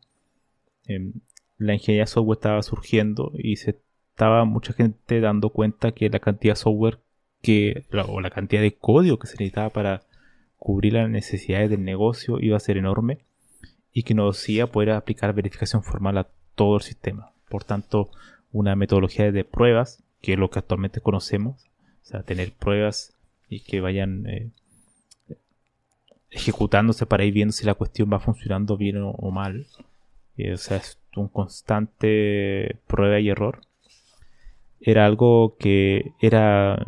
em, 0.87 1.13
la 1.59 1.75
ingeniería 1.75 2.07
software 2.07 2.37
estaba 2.37 2.63
surgiendo 2.63 3.33
y 3.35 3.57
se 3.57 3.81
estaba 4.11 4.45
mucha 4.45 4.73
gente 4.73 5.21
dando 5.21 5.51
cuenta 5.51 5.93
que 5.93 6.11
la 6.11 6.19
cantidad 6.19 6.53
de 6.53 6.61
software 6.61 6.99
que, 7.41 7.85
o 8.09 8.21
la 8.21 8.31
cantidad 8.31 8.63
de 8.63 8.75
código 8.75 9.19
que 9.19 9.27
se 9.27 9.35
necesitaba 9.35 9.71
para 9.71 10.03
cubrir 10.59 10.93
las 10.93 11.09
necesidades 11.09 11.71
del 11.71 11.85
negocio 11.85 12.39
iba 12.41 12.57
a 12.57 12.61
ser 12.61 12.77
enorme 12.77 13.25
y 13.93 14.05
que 14.05 14.15
no 14.15 14.31
iba 14.47 14.65
a 14.65 14.69
poder 14.69 14.91
aplicar 14.91 15.35
verificación 15.35 15.83
formal 15.83 16.19
a 16.19 16.29
todo 16.55 16.77
el 16.77 16.83
sistema. 16.83 17.33
Por 17.49 17.65
tanto, 17.65 18.11
una 18.53 18.77
metodología 18.77 19.33
de 19.33 19.45
pruebas, 19.45 20.05
que 20.21 20.35
es 20.35 20.39
lo 20.39 20.51
que 20.51 20.59
actualmente 20.59 21.01
conocemos, 21.01 21.69
o 22.03 22.05
sea, 22.05 22.23
tener 22.23 22.53
pruebas 22.53 23.17
y 23.53 23.61
que 23.61 23.81
vayan 23.81 24.27
eh, 24.27 24.51
ejecutándose 26.31 27.07
para 27.07 27.25
ir 27.25 27.35
viendo 27.35 27.53
si 27.53 27.67
la 27.67 27.75
cuestión 27.75 28.11
va 28.13 28.19
funcionando 28.19 28.77
bien 28.77 28.97
o, 29.01 29.31
mal. 29.31 29.67
o 30.39 30.57
sea, 30.57 30.79
es 30.79 30.99
un 31.17 31.29
constante 31.29 32.81
prueba 32.87 33.21
y 33.21 33.29
error. 33.29 33.61
Era 34.81 35.07
algo 35.07 35.57
que 35.59 36.13
era 36.21 36.85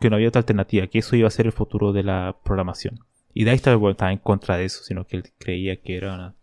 que 0.00 0.10
no 0.10 0.16
había 0.16 0.28
otra 0.28 0.40
alternativa, 0.40 0.88
que 0.88 0.98
eso 0.98 1.14
iba 1.14 1.28
a 1.28 1.30
ser 1.30 1.46
el 1.46 1.52
futuro 1.52 1.92
de 1.92 2.02
la 2.02 2.36
programación. 2.42 2.98
Y 3.34 3.44
Dijkstra 3.44 3.78
estaba 3.90 4.12
en 4.12 4.18
contra 4.18 4.56
de 4.56 4.64
eso, 4.64 4.82
sino 4.82 5.06
que 5.06 5.16
él 5.16 5.24
creía 5.38 5.80
que 5.80 5.96
era 5.96 6.14
una, 6.14 6.34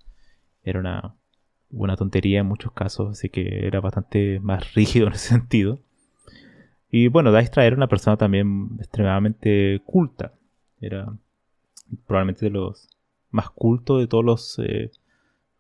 era 0.64 0.80
una, 0.80 1.16
una 1.70 1.98
tontería 1.98 2.40
en 2.40 2.46
muchos 2.46 2.72
casos, 2.72 3.12
así 3.12 3.30
que 3.30 3.68
era 3.68 3.82
bastante 3.82 4.40
más 4.40 4.74
rígido 4.76 5.08
en 5.08 5.14
ese 5.14 5.30
sentido. 5.30 5.80
Y 6.92 7.08
bueno, 7.08 7.32
Dijkstra 7.32 7.66
era 7.66 7.76
una 7.76 7.88
persona 7.88 8.18
también 8.18 8.78
extremadamente 8.80 9.82
culta. 9.86 10.34
Era 10.82 11.14
probablemente 12.08 12.46
de 12.46 12.52
los 12.52 12.90
más 13.30 13.50
cultos 13.52 14.00
de 14.00 14.08
todos 14.08 14.26
los 14.26 14.60
eh, 14.60 14.92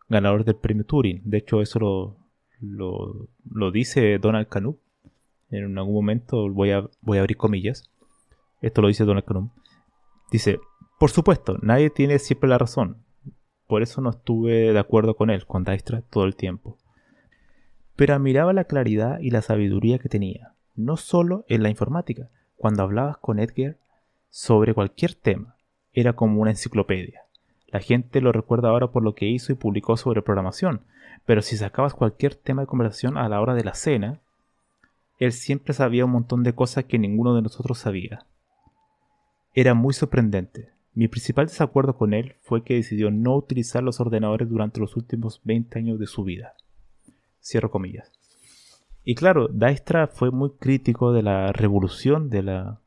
ganadores 0.07 0.45
del 0.45 0.55
premio 0.55 0.85
Turing. 0.85 1.21
De 1.23 1.37
hecho, 1.37 1.61
eso 1.61 2.17
lo, 2.59 3.29
lo, 3.49 3.71
dice 3.71 4.17
Donald 4.19 4.47
Knuth. 4.47 4.79
En 5.51 5.77
algún 5.77 5.95
momento 5.95 6.49
voy 6.49 6.71
a, 6.71 6.87
voy 7.01 7.17
a 7.17 7.21
abrir 7.21 7.37
comillas. 7.37 7.89
Esto 8.61 8.81
lo 8.81 8.87
dice 8.87 9.05
Donald 9.05 9.25
Knuth. 9.25 9.51
Dice, 10.31 10.59
por 10.99 11.11
supuesto, 11.11 11.57
nadie 11.61 11.89
tiene 11.89 12.19
siempre 12.19 12.49
la 12.49 12.57
razón. 12.57 13.03
Por 13.67 13.83
eso 13.83 14.01
no 14.01 14.09
estuve 14.09 14.73
de 14.73 14.79
acuerdo 14.79 15.15
con 15.15 15.29
él, 15.29 15.45
con 15.45 15.63
Dijkstra, 15.63 16.01
todo 16.01 16.25
el 16.25 16.35
tiempo. 16.35 16.77
Pero 17.95 18.15
admiraba 18.15 18.53
la 18.53 18.63
claridad 18.63 19.19
y 19.19 19.29
la 19.29 19.41
sabiduría 19.41 19.99
que 19.99 20.09
tenía, 20.09 20.55
no 20.79 20.97
solo 20.97 21.45
en 21.49 21.61
la 21.61 21.69
informática, 21.69 22.29
cuando 22.55 22.83
hablabas 22.83 23.17
con 23.17 23.39
Edgar 23.39 23.77
sobre 24.29 24.73
cualquier 24.73 25.13
tema, 25.13 25.55
era 25.93 26.13
como 26.13 26.41
una 26.41 26.51
enciclopedia. 26.51 27.23
La 27.67 27.81
gente 27.81 28.21
lo 28.21 28.31
recuerda 28.31 28.69
ahora 28.69 28.87
por 28.91 29.03
lo 29.03 29.13
que 29.13 29.27
hizo 29.27 29.51
y 29.51 29.55
publicó 29.55 29.97
sobre 29.97 30.21
programación, 30.21 30.81
pero 31.25 31.41
si 31.41 31.57
sacabas 31.57 31.93
cualquier 31.93 32.35
tema 32.35 32.61
de 32.61 32.67
conversación 32.67 33.17
a 33.17 33.27
la 33.29 33.41
hora 33.41 33.53
de 33.53 33.63
la 33.63 33.73
cena, 33.73 34.21
él 35.19 35.33
siempre 35.33 35.73
sabía 35.73 36.05
un 36.05 36.11
montón 36.11 36.43
de 36.43 36.55
cosas 36.55 36.85
que 36.85 36.97
ninguno 36.97 37.35
de 37.35 37.41
nosotros 37.41 37.77
sabía. 37.77 38.25
Era 39.53 39.73
muy 39.73 39.93
sorprendente. 39.93 40.71
Mi 40.93 41.07
principal 41.07 41.47
desacuerdo 41.47 41.97
con 41.97 42.13
él 42.13 42.35
fue 42.41 42.63
que 42.63 42.75
decidió 42.75 43.11
no 43.11 43.35
utilizar 43.35 43.83
los 43.83 43.99
ordenadores 43.99 44.49
durante 44.49 44.79
los 44.79 44.95
últimos 44.95 45.41
20 45.43 45.77
años 45.77 45.99
de 45.99 46.07
su 46.07 46.23
vida. 46.23 46.53
Cierro 47.41 47.69
comillas. 47.69 48.18
Y 49.09 49.15
claro, 49.15 49.47
Dijkstra 49.47 50.05
fue 50.05 50.29
muy 50.29 50.51
crítico 50.59 51.11
de 51.11 51.23
la 51.23 51.51
revolución 51.51 52.29
de 52.29 52.43
la, 52.43 52.79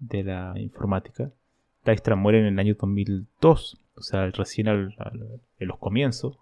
de 0.00 0.24
la 0.24 0.54
informática 0.56 1.30
Dijkstra 1.84 2.16
muere 2.16 2.40
en 2.40 2.46
el 2.46 2.58
año 2.58 2.74
2002, 2.74 3.80
o 3.94 4.02
sea, 4.02 4.28
recién 4.30 4.66
en 4.66 4.96
los 5.60 5.78
comienzos. 5.78 6.36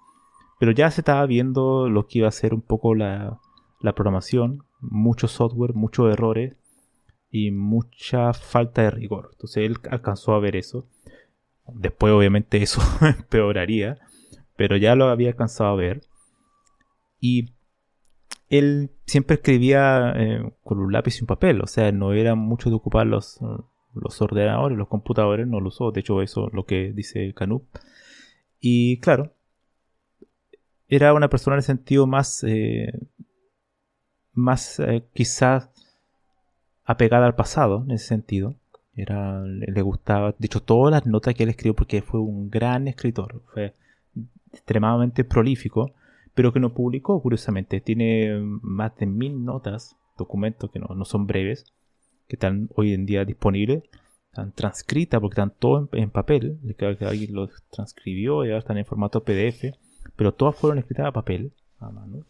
Pero 0.59 0.73
ya 0.73 0.91
se 0.91 1.03
estaba 1.03 1.27
viendo 1.27 1.91
lo 1.91 2.07
que 2.07 2.21
iba 2.21 2.29
a 2.29 2.33
ser 2.33 2.55
un 2.55 2.63
poco 2.63 2.95
la, 2.95 3.39
programación, 3.83 4.65
mucho 4.81 5.29
software, 5.29 5.75
muchos 5.75 6.11
errores 6.11 6.57
y 7.31 7.51
mucha 7.51 8.33
falta 8.33 8.81
de 8.81 8.93
rigor. 8.93 9.29
Entonces 9.33 9.59
él 9.59 9.77
alcanzó 9.91 10.33
a 10.33 10.41
ver 10.41 10.57
eso. 10.57 10.87
Después 11.67 12.15
obviamente 12.15 12.57
eso 12.63 12.81
empeoraría, 13.03 13.99
pero 14.57 14.79
ya 14.79 14.95
lo 14.95 15.11
había 15.11 15.29
alcanzado 15.29 15.69
a 15.69 15.77
ver. 15.77 16.01
Y 17.21 17.51
él 18.53 18.91
siempre 19.07 19.37
escribía 19.37 20.13
eh, 20.15 20.53
con 20.63 20.79
un 20.79 20.93
lápiz 20.93 21.19
y 21.19 21.23
un 21.23 21.27
papel, 21.27 21.63
o 21.63 21.67
sea, 21.67 21.91
no 21.91 22.13
era 22.13 22.35
mucho 22.35 22.69
de 22.69 22.77
ocupar 22.77 23.07
los, 23.07 23.41
los 23.95 24.21
ordenadores, 24.21 24.77
los 24.77 24.89
computadores 24.89 25.47
no 25.47 25.59
lo 25.59 25.69
usó. 25.69 25.91
De 25.91 26.01
hecho, 26.01 26.21
eso 26.21 26.49
es 26.49 26.53
lo 26.53 26.67
que 26.67 26.93
dice 26.93 27.33
Canup. 27.33 27.65
Y 28.61 28.99
claro, 29.01 29.33
era 30.87 31.15
una 31.15 31.31
persona 31.31 31.55
en 31.55 31.61
el 31.61 31.65
sentido 31.65 32.07
más, 32.07 32.45
eh, 32.45 32.93
más 34.35 34.79
eh, 34.81 35.03
quizás 35.15 35.71
apegada 36.85 37.25
al 37.25 37.35
pasado, 37.35 37.85
en 37.85 37.93
ese 37.93 38.09
sentido. 38.09 38.55
Era, 38.95 39.43
le 39.47 39.81
gustaba, 39.81 40.35
de 40.39 40.45
hecho, 40.47 40.61
todas 40.61 40.93
las 40.93 41.07
notas 41.07 41.35
que 41.35 41.45
él 41.45 41.49
escribió, 41.49 41.75
porque 41.75 42.03
fue 42.03 42.21
un 42.21 42.51
gran 42.51 42.87
escritor, 42.87 43.41
fue 43.55 43.75
extremadamente 44.53 45.25
prolífico, 45.25 45.95
pero 46.35 46.53
que 46.53 46.61
no 46.61 46.75
publicó, 46.75 47.21
curiosamente. 47.21 47.81
Tiene 47.81 48.39
más 48.63 48.97
de 48.97 49.07
mil 49.07 49.45
notas, 49.45 49.97
documentos 50.17 50.71
que 50.71 50.79
no, 50.79 50.89
no 50.95 51.05
son 51.05 51.27
breves, 51.27 51.67
que 52.29 52.37
están 52.37 52.69
hoy 52.75 52.95
en 52.95 53.07
día 53.07 53.25
disponibles, 53.25 53.83
están 54.33 54.53
transcritas 54.53 55.21
porque 55.21 55.35
están 55.35 55.53
todo 55.59 55.91
en, 55.93 56.11
papel, 56.11 56.59
que 56.79 56.87
alguien 57.05 57.35
los 57.35 57.51
transcribió 57.71 58.45
y 58.45 58.49
ahora 58.49 58.61
están 58.61 58.79
en 58.79 58.87
formato 58.87 59.23
PDF, 59.23 59.77
pero 60.17 60.33
todas 60.33 60.57
fueron 60.57 60.79
escritas 60.79 61.07
a 61.07 61.13
papel, 61.13 61.53
a 61.79 61.91
mano. 61.91 62.25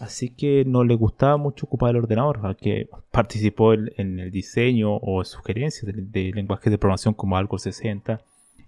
Así 0.00 0.30
que 0.30 0.64
no 0.64 0.82
le 0.82 0.96
gustaba 0.96 1.36
mucho 1.36 1.66
ocupar 1.66 1.90
el 1.90 1.98
ordenador, 1.98 2.40
aunque 2.42 2.88
participó 3.12 3.74
en, 3.74 4.18
el 4.18 4.32
diseño 4.32 4.96
o 4.96 5.24
sugerencias 5.24 5.86
de, 5.86 6.32
lenguajes 6.32 6.70
de 6.72 6.78
programación 6.78 7.14
como 7.14 7.36
Algol 7.36 7.60
60, 7.60 8.20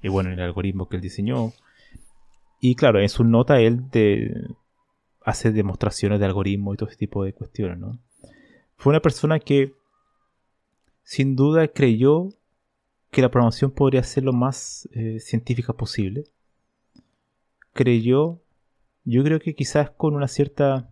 y 0.02 0.08
bueno, 0.08 0.30
en 0.30 0.38
el 0.38 0.44
algoritmo 0.44 0.88
que 0.88 0.96
él 0.96 1.02
diseñó. 1.02 1.52
Y 2.60 2.74
claro, 2.74 3.00
en 3.00 3.08
su 3.08 3.24
nota 3.24 3.60
él 3.60 3.84
hace 5.22 5.52
demostraciones 5.52 6.20
de 6.20 6.26
algoritmos 6.26 6.74
y 6.74 6.76
todo 6.78 6.88
ese 6.88 6.98
tipo 6.98 7.24
de 7.24 7.32
cuestiones, 7.32 7.78
¿no? 7.78 7.98
Fue 8.76 8.90
una 8.90 9.00
persona 9.00 9.38
que 9.38 9.72
sin 11.02 11.36
duda 11.36 11.68
creyó 11.68 12.28
que 13.10 13.22
la 13.22 13.30
programación 13.30 13.70
podría 13.70 14.02
ser 14.02 14.24
lo 14.24 14.32
más 14.32 14.88
eh, 14.92 15.20
científica 15.20 15.72
posible. 15.72 16.24
Creyó 17.72 18.40
yo 19.06 19.22
creo 19.22 19.38
que 19.38 19.54
quizás 19.54 19.90
con 19.90 20.14
una 20.14 20.26
cierta... 20.26 20.90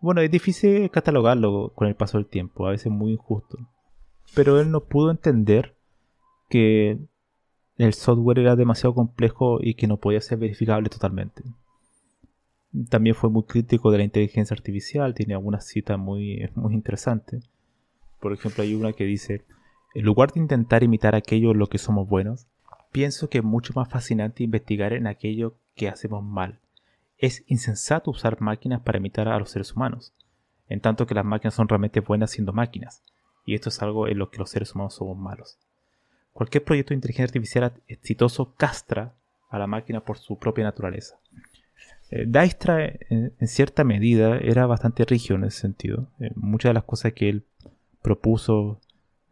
Bueno, 0.00 0.20
es 0.20 0.30
difícil 0.30 0.90
catalogarlo 0.90 1.72
con 1.74 1.86
el 1.86 1.94
paso 1.94 2.18
del 2.18 2.26
tiempo, 2.26 2.66
a 2.66 2.70
veces 2.70 2.90
muy 2.90 3.12
injusto. 3.12 3.56
Pero 4.34 4.60
él 4.60 4.70
no 4.70 4.84
pudo 4.84 5.12
entender 5.12 5.76
que 6.48 6.98
el 7.82 7.94
software 7.94 8.40
era 8.40 8.56
demasiado 8.56 8.94
complejo 8.94 9.58
y 9.60 9.74
que 9.74 9.86
no 9.86 9.96
podía 9.96 10.20
ser 10.20 10.38
verificable 10.38 10.88
totalmente. 10.88 11.42
También 12.88 13.16
fue 13.16 13.30
muy 13.30 13.44
crítico 13.44 13.90
de 13.90 13.98
la 13.98 14.04
inteligencia 14.04 14.54
artificial, 14.54 15.14
tiene 15.14 15.34
algunas 15.34 15.66
citas 15.66 15.98
muy, 15.98 16.48
muy 16.54 16.74
interesantes. 16.74 17.48
Por 18.20 18.32
ejemplo, 18.32 18.62
hay 18.62 18.74
una 18.74 18.92
que 18.92 19.04
dice, 19.04 19.44
en 19.94 20.04
lugar 20.04 20.32
de 20.32 20.40
intentar 20.40 20.82
imitar 20.82 21.14
aquello 21.14 21.52
en 21.52 21.58
lo 21.58 21.68
que 21.68 21.78
somos 21.78 22.08
buenos, 22.08 22.46
pienso 22.92 23.28
que 23.28 23.38
es 23.38 23.44
mucho 23.44 23.72
más 23.74 23.88
fascinante 23.88 24.44
investigar 24.44 24.92
en 24.92 25.06
aquello 25.06 25.54
que 25.74 25.88
hacemos 25.88 26.22
mal. 26.22 26.58
Es 27.18 27.44
insensato 27.46 28.10
usar 28.10 28.40
máquinas 28.40 28.82
para 28.82 28.98
imitar 28.98 29.26
a 29.28 29.38
los 29.38 29.50
seres 29.50 29.72
humanos, 29.72 30.12
en 30.68 30.80
tanto 30.80 31.06
que 31.06 31.14
las 31.14 31.24
máquinas 31.24 31.54
son 31.54 31.68
realmente 31.68 32.00
buenas 32.00 32.30
siendo 32.30 32.52
máquinas, 32.52 33.02
y 33.44 33.54
esto 33.54 33.70
es 33.70 33.82
algo 33.82 34.06
en 34.06 34.18
lo 34.18 34.30
que 34.30 34.38
los 34.38 34.50
seres 34.50 34.74
humanos 34.74 34.94
somos 34.94 35.16
malos. 35.16 35.58
Cualquier 36.40 36.64
proyecto 36.64 36.94
de 36.94 36.94
inteligencia 36.94 37.24
artificial 37.26 37.72
exitoso 37.86 38.54
castra 38.56 39.14
a 39.50 39.58
la 39.58 39.66
máquina 39.66 40.00
por 40.00 40.16
su 40.16 40.38
propia 40.38 40.64
naturaleza. 40.64 41.20
Eh, 42.10 42.24
Dijkstra, 42.26 42.94
en, 43.10 43.34
cierta 43.46 43.84
medida, 43.84 44.38
era 44.38 44.64
bastante 44.64 45.04
rígido 45.04 45.36
en 45.36 45.44
ese 45.44 45.60
sentido. 45.60 46.08
Eh, 46.18 46.30
muchas 46.36 46.70
de 46.70 46.74
las 46.74 46.84
cosas 46.84 47.12
que 47.12 47.28
él 47.28 47.44
propuso, 48.00 48.80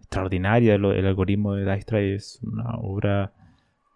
extraordinaria, 0.00 0.74
el, 0.74 1.06
algoritmo 1.06 1.54
de 1.54 1.64
Dijkstra 1.64 2.02
es 2.02 2.40
una 2.42 2.74
obra 2.76 3.32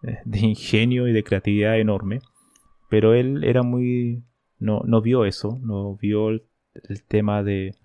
eh, 0.01 0.17
de 0.25 0.39
ingenio 0.39 1.07
y 1.07 1.13
de 1.13 1.23
creatividad 1.23 1.77
enorme. 1.77 2.19
Pero 2.89 3.13
él 3.13 3.43
era 3.43 3.61
muy. 3.61 4.23
No, 4.57 4.81
no 4.87 5.03
vio 5.03 5.25
eso, 5.25 5.59
no 5.61 5.95
vio 5.97 6.29
el, 6.29 6.43
tema 7.07 7.43
de. 7.43 7.75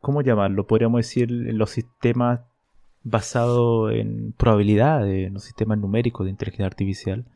¿Cómo 0.00 0.22
llamarlo? 0.22 0.66
Podríamos 0.66 1.00
decir 1.00 1.30
los 1.30 1.68
sistemas 1.68 2.40
basados 3.04 3.92
en 3.92 4.32
probabilidades, 4.32 5.30
los 5.30 5.44
sistemas 5.44 5.78
numéricos 5.78 6.24
de 6.24 6.30
inteligencia 6.30 6.66
artificial 6.66 7.26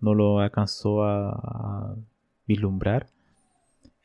no 0.00 0.14
lo 0.14 0.40
alcanzó 0.40 1.04
a, 1.04 1.94
vislumbrar. 2.46 3.08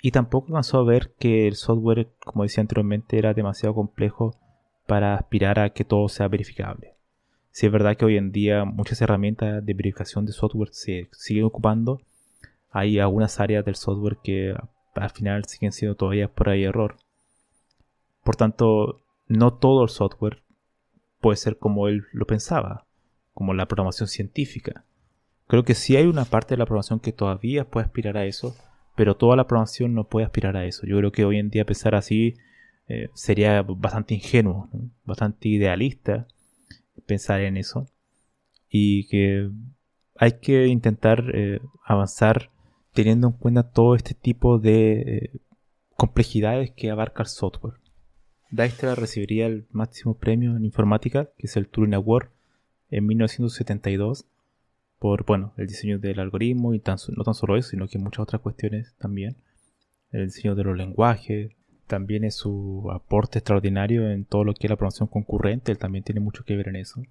Y 0.01 0.11
tampoco 0.11 0.47
alcanzó 0.47 0.79
a 0.79 0.83
ver 0.83 1.13
que 1.17 1.47
el 1.47 1.55
software, 1.55 2.09
como 2.25 2.43
decía 2.43 2.59
anteriormente, 2.59 3.17
era 3.17 3.33
demasiado 3.33 3.73
complejo 3.73 4.35
para 4.85 5.15
aspirar 5.15 5.59
a 5.59 5.69
que 5.69 5.85
todo 5.85 6.09
sea 6.09 6.27
verificable. 6.27 6.95
Si 7.51 7.67
es 7.67 7.71
verdad 7.71 7.95
que 7.95 8.03
hoy 8.03 8.17
en 8.17 8.33
día 8.33 8.65
muchas 8.65 9.01
herramientas 9.01 9.65
de 9.65 9.73
verificación 9.73 10.25
de 10.25 10.33
software 10.33 10.73
se 10.73 11.07
siguen 11.13 11.45
ocupando, 11.45 12.01
hay 12.69 12.99
algunas 12.99 13.39
áreas 13.39 13.63
del 13.63 13.75
software 13.75 14.17
que 14.21 14.53
al 14.95 15.09
final 15.11 15.45
siguen 15.45 15.71
siendo 15.71 15.95
todavía 15.95 16.27
por 16.27 16.49
ahí 16.49 16.65
error. 16.65 16.97
Por 18.25 18.35
tanto, 18.35 19.03
no 19.27 19.53
todo 19.53 19.83
el 19.83 19.89
software 19.89 20.42
puede 21.23 21.37
ser 21.37 21.57
como 21.57 21.87
él 21.87 22.03
lo 22.11 22.27
pensaba, 22.27 22.85
como 23.33 23.53
la 23.53 23.65
programación 23.65 24.09
científica. 24.09 24.83
Creo 25.47 25.63
que 25.63 25.73
sí 25.73 25.95
hay 25.95 26.05
una 26.05 26.25
parte 26.25 26.53
de 26.53 26.57
la 26.57 26.65
programación 26.65 26.99
que 26.99 27.13
todavía 27.13 27.63
puede 27.63 27.85
aspirar 27.85 28.17
a 28.17 28.25
eso, 28.25 28.57
pero 28.97 29.15
toda 29.15 29.37
la 29.37 29.47
programación 29.47 29.93
no 29.93 30.09
puede 30.09 30.25
aspirar 30.25 30.57
a 30.57 30.65
eso. 30.65 30.85
Yo 30.85 30.97
creo 30.97 31.13
que 31.13 31.23
hoy 31.23 31.39
en 31.39 31.49
día 31.49 31.65
pensar 31.65 31.95
así 31.95 32.35
eh, 32.89 33.09
sería 33.13 33.61
bastante 33.61 34.13
ingenuo, 34.13 34.69
bastante 35.05 35.47
idealista 35.47 36.27
pensar 37.05 37.39
en 37.39 37.55
eso. 37.55 37.87
Y 38.69 39.07
que 39.07 39.49
hay 40.17 40.33
que 40.41 40.67
intentar 40.67 41.23
eh, 41.33 41.61
avanzar 41.85 42.51
teniendo 42.91 43.27
en 43.27 43.33
cuenta 43.33 43.71
todo 43.71 43.95
este 43.95 44.13
tipo 44.13 44.59
de 44.59 45.01
eh, 45.01 45.31
complejidades 45.95 46.71
que 46.71 46.91
abarca 46.91 47.23
el 47.23 47.29
software. 47.29 47.75
Dijkstra 48.53 48.93
recibiría 48.93 49.47
el 49.47 49.65
máximo 49.71 50.13
premio 50.13 50.55
en 50.55 50.63
informática, 50.63 51.31
que 51.39 51.47
es 51.47 51.57
el 51.57 51.67
Turing 51.67 51.95
Award, 51.95 52.29
en 52.91 53.07
1972 53.07 54.27
por 54.99 55.25
bueno, 55.25 55.53
el 55.57 55.65
diseño 55.65 55.97
del 55.97 56.19
algoritmo 56.19 56.75
y 56.75 56.77
no 56.77 57.23
tan 57.23 57.33
solo 57.33 57.57
eso, 57.57 57.69
sino 57.71 57.87
que 57.87 57.97
muchas 57.97 58.19
otras 58.19 58.43
cuestiones 58.43 58.93
también. 58.99 59.37
El 60.11 60.27
diseño 60.27 60.53
de 60.53 60.65
los 60.65 60.77
lenguajes, 60.77 61.51
también 61.87 62.23
es 62.23 62.35
su 62.35 62.87
aporte 62.91 63.39
extraordinario 63.39 64.07
en 64.11 64.23
todo 64.23 64.43
lo 64.43 64.53
que 64.53 64.67
es 64.67 64.69
la 64.69 64.75
programación 64.75 65.09
concurrente, 65.09 65.71
él 65.71 65.79
también 65.79 66.03
tiene 66.03 66.21
mucho 66.21 66.45
que 66.45 66.55
ver 66.55 66.67
en 66.67 66.75
eso. 66.75 67.01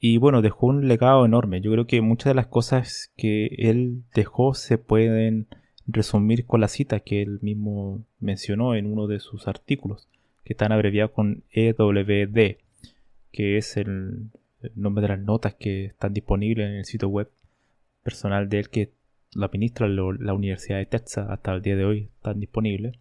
Y 0.00 0.16
bueno, 0.16 0.40
dejó 0.40 0.68
un 0.68 0.88
legado 0.88 1.26
enorme. 1.26 1.60
Yo 1.60 1.70
creo 1.72 1.86
que 1.86 2.00
muchas 2.00 2.30
de 2.30 2.36
las 2.36 2.46
cosas 2.46 3.12
que 3.18 3.48
él 3.58 4.04
dejó 4.14 4.54
se 4.54 4.78
pueden 4.78 5.46
resumir 5.86 6.46
con 6.46 6.60
la 6.60 6.68
cita 6.68 7.00
que 7.00 7.22
él 7.22 7.38
mismo 7.42 8.04
mencionó 8.20 8.74
en 8.74 8.86
uno 8.86 9.06
de 9.06 9.20
sus 9.20 9.48
artículos, 9.48 10.08
que 10.44 10.52
están 10.52 10.72
abreviados 10.72 11.12
con 11.12 11.44
EWD, 11.50 12.56
que 13.32 13.56
es 13.56 13.76
el, 13.76 14.30
nombre 14.74 15.02
de 15.02 15.08
las 15.08 15.20
notas 15.20 15.54
que 15.54 15.86
están 15.86 16.12
disponibles 16.12 16.68
en 16.68 16.76
el 16.76 16.84
sitio 16.84 17.08
web 17.08 17.30
personal 18.02 18.48
de 18.48 18.58
él 18.58 18.70
que 18.70 18.90
la 19.32 19.46
administra 19.46 19.86
la 19.86 20.34
Universidad 20.34 20.78
de 20.78 20.86
Texas 20.86 21.28
hasta 21.28 21.52
el 21.52 21.62
día 21.62 21.76
de 21.76 21.84
hoy 21.84 22.08
están 22.16 22.40
disponibles 22.40 22.96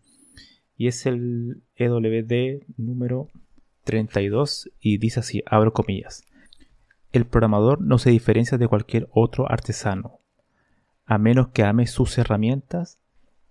y 0.78 0.88
es 0.88 1.06
el 1.06 1.64
EWD 1.76 2.64
número 2.78 3.30
32 3.86 4.70
y 4.80 4.98
dice 4.98 5.22
así, 5.22 5.44
abro 5.46 5.74
comillas. 5.74 6.24
El 7.12 7.26
programador 7.26 7.80
no 7.82 7.98
se 7.98 8.10
diferencia 8.10 8.58
de 8.58 8.68
cualquier 8.68 9.08
otro 9.12 9.50
artesano. 9.50 10.20
A 11.06 11.18
menos 11.18 11.50
que 11.50 11.64
ame 11.64 11.88
sus 11.88 12.18
herramientas, 12.18 13.00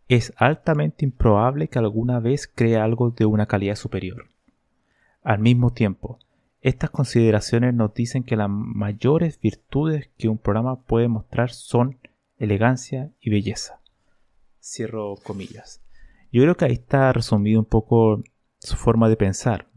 es 0.08 0.32
altamente 0.36 1.04
improbable 1.04 1.68
que 1.68 1.78
alguna 1.78 2.20
vez 2.20 2.50
cree 2.52 2.76
algo 2.76 3.10
de 3.10 3.26
una 3.26 3.46
calidad 3.46 3.76
superior. 3.76 4.28
Al 5.22 5.38
mismo 5.38 5.72
tiempo, 5.72 6.18
estas 6.60 6.90
consideraciones 6.90 7.74
nos 7.74 7.94
dicen 7.94 8.24
que 8.24 8.36
las 8.36 8.48
mayores 8.50 9.40
virtudes 9.40 10.10
que 10.18 10.28
un 10.28 10.38
programa 10.38 10.82
puede 10.82 11.08
mostrar 11.08 11.50
son 11.50 11.98
elegancia 12.38 13.12
y 13.20 13.30
belleza. 13.30 13.80
Cierro 14.60 15.14
comillas. 15.22 15.82
Yo 16.32 16.42
creo 16.42 16.56
que 16.56 16.64
ahí 16.64 16.72
está 16.72 17.12
resumido 17.12 17.60
un 17.60 17.66
poco 17.66 18.22
su 18.58 18.76
forma 18.76 19.08
de 19.08 19.16
pensar, 19.16 19.68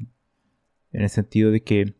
en 0.91 1.01
el 1.01 1.09
sentido 1.09 1.51
de 1.51 1.61
que 1.61 1.95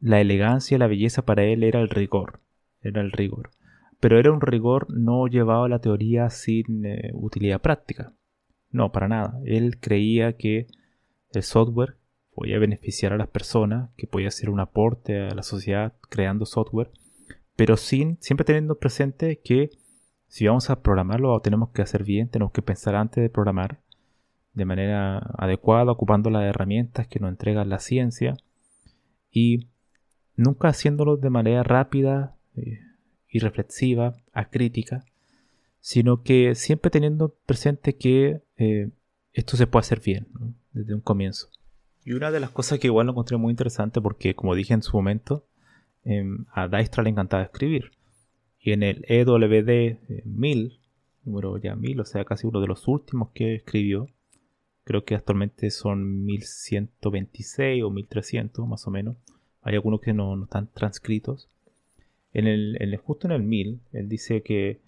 la 0.00 0.20
elegancia 0.20 0.76
y 0.76 0.78
la 0.78 0.86
belleza 0.86 1.22
para 1.22 1.44
él 1.44 1.64
era 1.64 1.80
el 1.80 1.90
rigor, 1.90 2.40
era 2.82 3.00
el 3.00 3.12
rigor, 3.12 3.50
pero 4.00 4.18
era 4.18 4.32
un 4.32 4.40
rigor 4.40 4.86
no 4.90 5.26
llevado 5.26 5.64
a 5.64 5.68
la 5.68 5.80
teoría 5.80 6.30
sin 6.30 6.84
eh, 6.84 7.10
utilidad 7.14 7.60
práctica. 7.60 8.12
No, 8.70 8.92
para 8.92 9.08
nada. 9.08 9.40
Él 9.44 9.78
creía 9.80 10.36
que 10.36 10.66
el 11.32 11.42
software 11.42 11.96
podía 12.34 12.58
beneficiar 12.58 13.12
a 13.12 13.16
las 13.16 13.28
personas, 13.28 13.90
que 13.96 14.06
podía 14.06 14.28
hacer 14.28 14.50
un 14.50 14.60
aporte 14.60 15.20
a 15.20 15.34
la 15.34 15.42
sociedad 15.42 15.94
creando 16.10 16.46
software, 16.46 16.90
pero 17.56 17.76
sin 17.76 18.18
siempre 18.20 18.44
teniendo 18.44 18.78
presente 18.78 19.40
que 19.40 19.70
si 20.26 20.46
vamos 20.46 20.68
a 20.70 20.82
programarlo 20.82 21.38
tenemos 21.40 21.70
que 21.70 21.82
hacer 21.82 22.02
bien, 22.02 22.28
tenemos 22.28 22.52
que 22.52 22.62
pensar 22.62 22.96
antes 22.96 23.22
de 23.22 23.30
programar 23.30 23.78
de 24.52 24.64
manera 24.64 25.18
adecuada, 25.38 25.92
ocupando 25.92 26.30
las 26.30 26.44
herramientas 26.44 27.06
que 27.06 27.20
nos 27.20 27.30
entrega 27.30 27.64
la 27.64 27.78
ciencia 27.78 28.36
y 29.30 29.68
nunca 30.36 30.68
haciéndolo 30.68 31.16
de 31.16 31.30
manera 31.30 31.62
rápida 31.62 32.36
eh, 32.56 32.80
y 33.34 33.40
reflexiva, 33.40 34.14
acrítica, 34.32 35.04
sino 35.80 36.22
que 36.22 36.54
siempre 36.54 36.88
teniendo 36.88 37.34
presente 37.46 37.96
que 37.96 38.42
eh, 38.58 38.90
esto 39.32 39.56
se 39.56 39.66
puede 39.66 39.80
hacer 39.80 40.00
bien 40.00 40.28
desde 40.72 40.94
un 40.94 41.00
comienzo. 41.00 41.48
Y 42.04 42.12
una 42.12 42.30
de 42.30 42.38
las 42.38 42.50
cosas 42.50 42.78
que 42.78 42.86
igual 42.86 43.06
lo 43.06 43.12
encontré 43.12 43.36
muy 43.36 43.50
interesante 43.50 44.00
porque, 44.00 44.36
como 44.36 44.54
dije 44.54 44.72
en 44.72 44.82
su 44.82 44.96
momento, 44.96 45.44
em, 46.04 46.46
a 46.52 46.68
Dijkstra 46.68 47.02
le 47.02 47.10
encantaba 47.10 47.42
escribir. 47.42 47.90
Y 48.60 48.70
en 48.70 48.84
el 48.84 49.04
EWD 49.08 49.98
1000, 50.24 50.66
eh, 50.66 50.78
número 51.24 51.58
ya 51.58 51.74
1000, 51.74 52.00
o 52.00 52.04
sea, 52.04 52.24
casi 52.24 52.46
uno 52.46 52.60
de 52.60 52.68
los 52.68 52.86
últimos 52.86 53.30
que 53.34 53.56
escribió, 53.56 54.06
creo 54.84 55.04
que 55.04 55.16
actualmente 55.16 55.72
son 55.72 56.24
1126 56.24 57.82
o 57.82 57.90
1300 57.90 58.68
más 58.68 58.86
o 58.86 58.92
menos. 58.92 59.16
Hay 59.60 59.74
algunos 59.74 60.00
que 60.00 60.12
no, 60.12 60.40
están 60.44 60.68
transcritos. 60.72 61.48
En 62.34 62.48
el, 62.48 62.96
justo 62.96 63.28
en 63.28 63.32
el 63.32 63.42
1000, 63.42 63.80
él 63.92 64.08
dice 64.08 64.42
que 64.42 64.80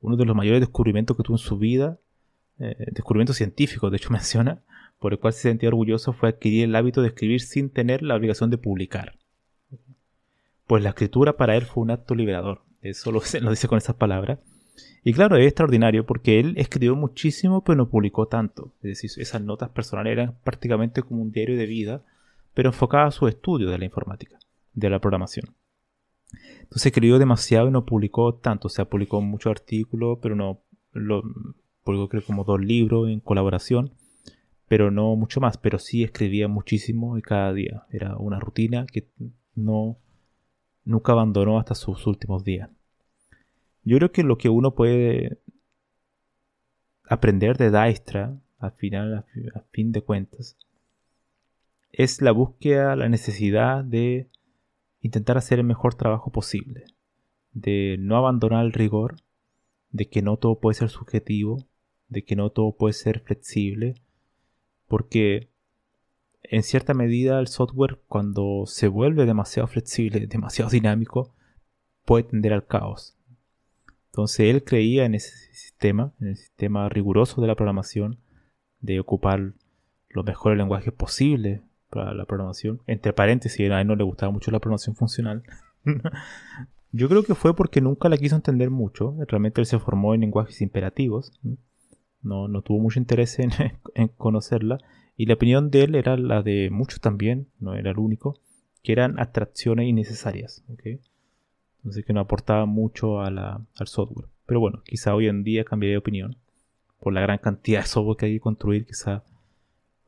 uno 0.00 0.16
de 0.16 0.24
los 0.24 0.36
mayores 0.36 0.60
descubrimientos 0.60 1.16
que 1.16 1.24
tuvo 1.24 1.34
en 1.34 1.42
su 1.42 1.58
vida, 1.58 1.98
eh, 2.60 2.86
descubrimientos 2.92 3.36
científicos, 3.36 3.90
de 3.90 3.96
hecho 3.96 4.10
menciona, 4.12 4.62
por 5.00 5.12
el 5.12 5.18
cual 5.18 5.32
se 5.32 5.42
sentía 5.42 5.68
orgulloso 5.68 6.12
fue 6.12 6.28
adquirir 6.28 6.64
el 6.64 6.76
hábito 6.76 7.02
de 7.02 7.08
escribir 7.08 7.40
sin 7.40 7.68
tener 7.68 8.02
la 8.02 8.14
obligación 8.14 8.48
de 8.48 8.58
publicar. 8.58 9.18
Pues 10.68 10.82
la 10.82 10.90
escritura 10.90 11.36
para 11.36 11.56
él 11.56 11.64
fue 11.64 11.82
un 11.82 11.90
acto 11.90 12.14
liberador. 12.14 12.62
Eso 12.80 13.10
lo, 13.10 13.20
lo 13.40 13.50
dice 13.50 13.66
con 13.66 13.76
esas 13.76 13.96
palabras. 13.96 14.38
Y 15.02 15.12
claro, 15.12 15.36
es 15.36 15.46
extraordinario 15.46 16.06
porque 16.06 16.38
él 16.38 16.54
escribió 16.56 16.94
muchísimo 16.94 17.64
pero 17.64 17.76
no 17.76 17.88
publicó 17.88 18.28
tanto. 18.28 18.72
Es 18.82 19.00
decir, 19.00 19.10
esas 19.16 19.42
notas 19.42 19.70
personales 19.70 20.12
eran 20.12 20.36
prácticamente 20.44 21.02
como 21.02 21.22
un 21.22 21.32
diario 21.32 21.56
de 21.56 21.66
vida, 21.66 22.02
pero 22.54 22.68
enfocaba 22.68 23.06
a 23.06 23.10
su 23.10 23.26
estudio 23.26 23.68
de 23.68 23.78
la 23.78 23.84
informática, 23.84 24.38
de 24.74 24.90
la 24.90 25.00
programación. 25.00 25.54
Entonces 26.64 26.86
escribió 26.86 27.18
demasiado 27.18 27.68
y 27.68 27.70
no 27.70 27.84
publicó 27.84 28.34
tanto. 28.34 28.68
O 28.68 28.70
sea, 28.70 28.86
publicó 28.86 29.20
muchos 29.20 29.50
artículos, 29.50 30.18
pero 30.20 30.34
no. 30.34 30.62
Lo, 30.92 31.22
publicó 31.82 32.08
creo 32.08 32.24
como 32.24 32.44
dos 32.44 32.60
libros 32.60 33.08
en 33.08 33.20
colaboración, 33.20 33.92
pero 34.68 34.90
no 34.90 35.14
mucho 35.16 35.40
más. 35.40 35.58
Pero 35.58 35.78
sí 35.78 36.02
escribía 36.02 36.48
muchísimo 36.48 37.18
y 37.18 37.22
cada 37.22 37.52
día. 37.52 37.86
Era 37.90 38.16
una 38.16 38.40
rutina 38.40 38.86
que 38.86 39.08
no 39.54 39.98
nunca 40.84 41.12
abandonó 41.12 41.58
hasta 41.58 41.74
sus 41.74 42.06
últimos 42.06 42.44
días. 42.44 42.70
Yo 43.84 43.98
creo 43.98 44.12
que 44.12 44.22
lo 44.22 44.38
que 44.38 44.48
uno 44.48 44.74
puede 44.74 45.38
aprender 47.08 47.58
de 47.58 47.70
Dijkstra, 47.70 48.38
al 48.58 48.72
final, 48.72 49.24
a 49.54 49.60
fin 49.70 49.92
de 49.92 50.02
cuentas, 50.02 50.56
es 51.92 52.22
la 52.22 52.32
búsqueda, 52.32 52.96
la 52.96 53.08
necesidad 53.08 53.84
de 53.84 54.28
intentar 55.04 55.36
hacer 55.36 55.58
el 55.58 55.66
mejor 55.66 55.94
trabajo 55.94 56.32
posible, 56.32 56.86
de 57.52 57.96
no 58.00 58.16
abandonar 58.16 58.64
el 58.64 58.72
rigor, 58.72 59.16
de 59.90 60.08
que 60.08 60.22
no 60.22 60.38
todo 60.38 60.58
puede 60.58 60.76
ser 60.76 60.88
subjetivo, 60.88 61.58
de 62.08 62.24
que 62.24 62.36
no 62.36 62.48
todo 62.48 62.74
puede 62.74 62.94
ser 62.94 63.20
flexible, 63.20 63.96
porque 64.88 65.50
en 66.42 66.62
cierta 66.62 66.94
medida 66.94 67.38
el 67.38 67.48
software 67.48 68.00
cuando 68.08 68.64
se 68.64 68.88
vuelve 68.88 69.26
demasiado 69.26 69.66
flexible, 69.68 70.26
demasiado 70.26 70.70
dinámico, 70.70 71.34
puede 72.06 72.24
tender 72.24 72.54
al 72.54 72.66
caos. 72.66 73.14
Entonces 74.06 74.54
él 74.54 74.64
creía 74.64 75.04
en 75.04 75.14
ese 75.14 75.36
sistema, 75.52 76.14
en 76.18 76.28
el 76.28 76.36
sistema 76.36 76.88
riguroso 76.88 77.42
de 77.42 77.48
la 77.48 77.56
programación, 77.56 78.20
de 78.80 79.00
ocupar 79.00 79.52
los 80.08 80.24
mejores 80.24 80.56
lenguajes 80.56 80.94
posibles 80.94 81.60
para 81.94 82.12
la 82.14 82.24
programación. 82.24 82.80
Entre 82.86 83.12
paréntesis, 83.12 83.70
a 83.70 83.80
él 83.80 83.86
no 83.86 83.96
le 83.96 84.04
gustaba 84.04 84.32
mucho 84.32 84.50
la 84.50 84.58
programación 84.58 84.96
funcional. 84.96 85.42
Yo 86.92 87.08
creo 87.08 87.24
que 87.24 87.34
fue 87.34 87.56
porque 87.56 87.80
nunca 87.80 88.08
la 88.08 88.16
quiso 88.16 88.36
entender 88.36 88.70
mucho. 88.70 89.16
Realmente 89.26 89.60
él 89.60 89.66
se 89.66 89.78
formó 89.78 90.14
en 90.14 90.20
lenguajes 90.20 90.60
imperativos. 90.60 91.32
No, 92.22 92.48
no 92.48 92.62
tuvo 92.62 92.78
mucho 92.78 92.98
interés 92.98 93.38
en, 93.38 93.50
en 93.94 94.08
conocerla. 94.08 94.78
Y 95.16 95.26
la 95.26 95.34
opinión 95.34 95.70
de 95.70 95.84
él 95.84 95.94
era 95.94 96.16
la 96.16 96.42
de 96.42 96.70
muchos 96.70 97.00
también, 97.00 97.48
no 97.60 97.74
era 97.74 97.90
el 97.92 97.98
único, 97.98 98.40
que 98.82 98.92
eran 98.92 99.18
abstracciones 99.18 99.88
innecesarias. 99.88 100.64
Entonces 100.68 102.04
que 102.04 102.12
no 102.12 102.20
aportaba 102.20 102.66
mucho 102.66 103.20
a 103.20 103.30
la, 103.30 103.64
al 103.76 103.86
software. 103.86 104.28
Pero 104.46 104.60
bueno, 104.60 104.82
quizá 104.84 105.14
hoy 105.14 105.28
en 105.28 105.44
día 105.44 105.64
cambiaría 105.64 105.94
de 105.94 105.98
opinión. 105.98 106.36
Por 107.00 107.12
la 107.12 107.20
gran 107.20 107.38
cantidad 107.38 107.80
de 107.80 107.86
software 107.86 108.16
que 108.16 108.26
hay 108.26 108.34
que 108.34 108.40
construir, 108.40 108.86
quizá 108.86 109.24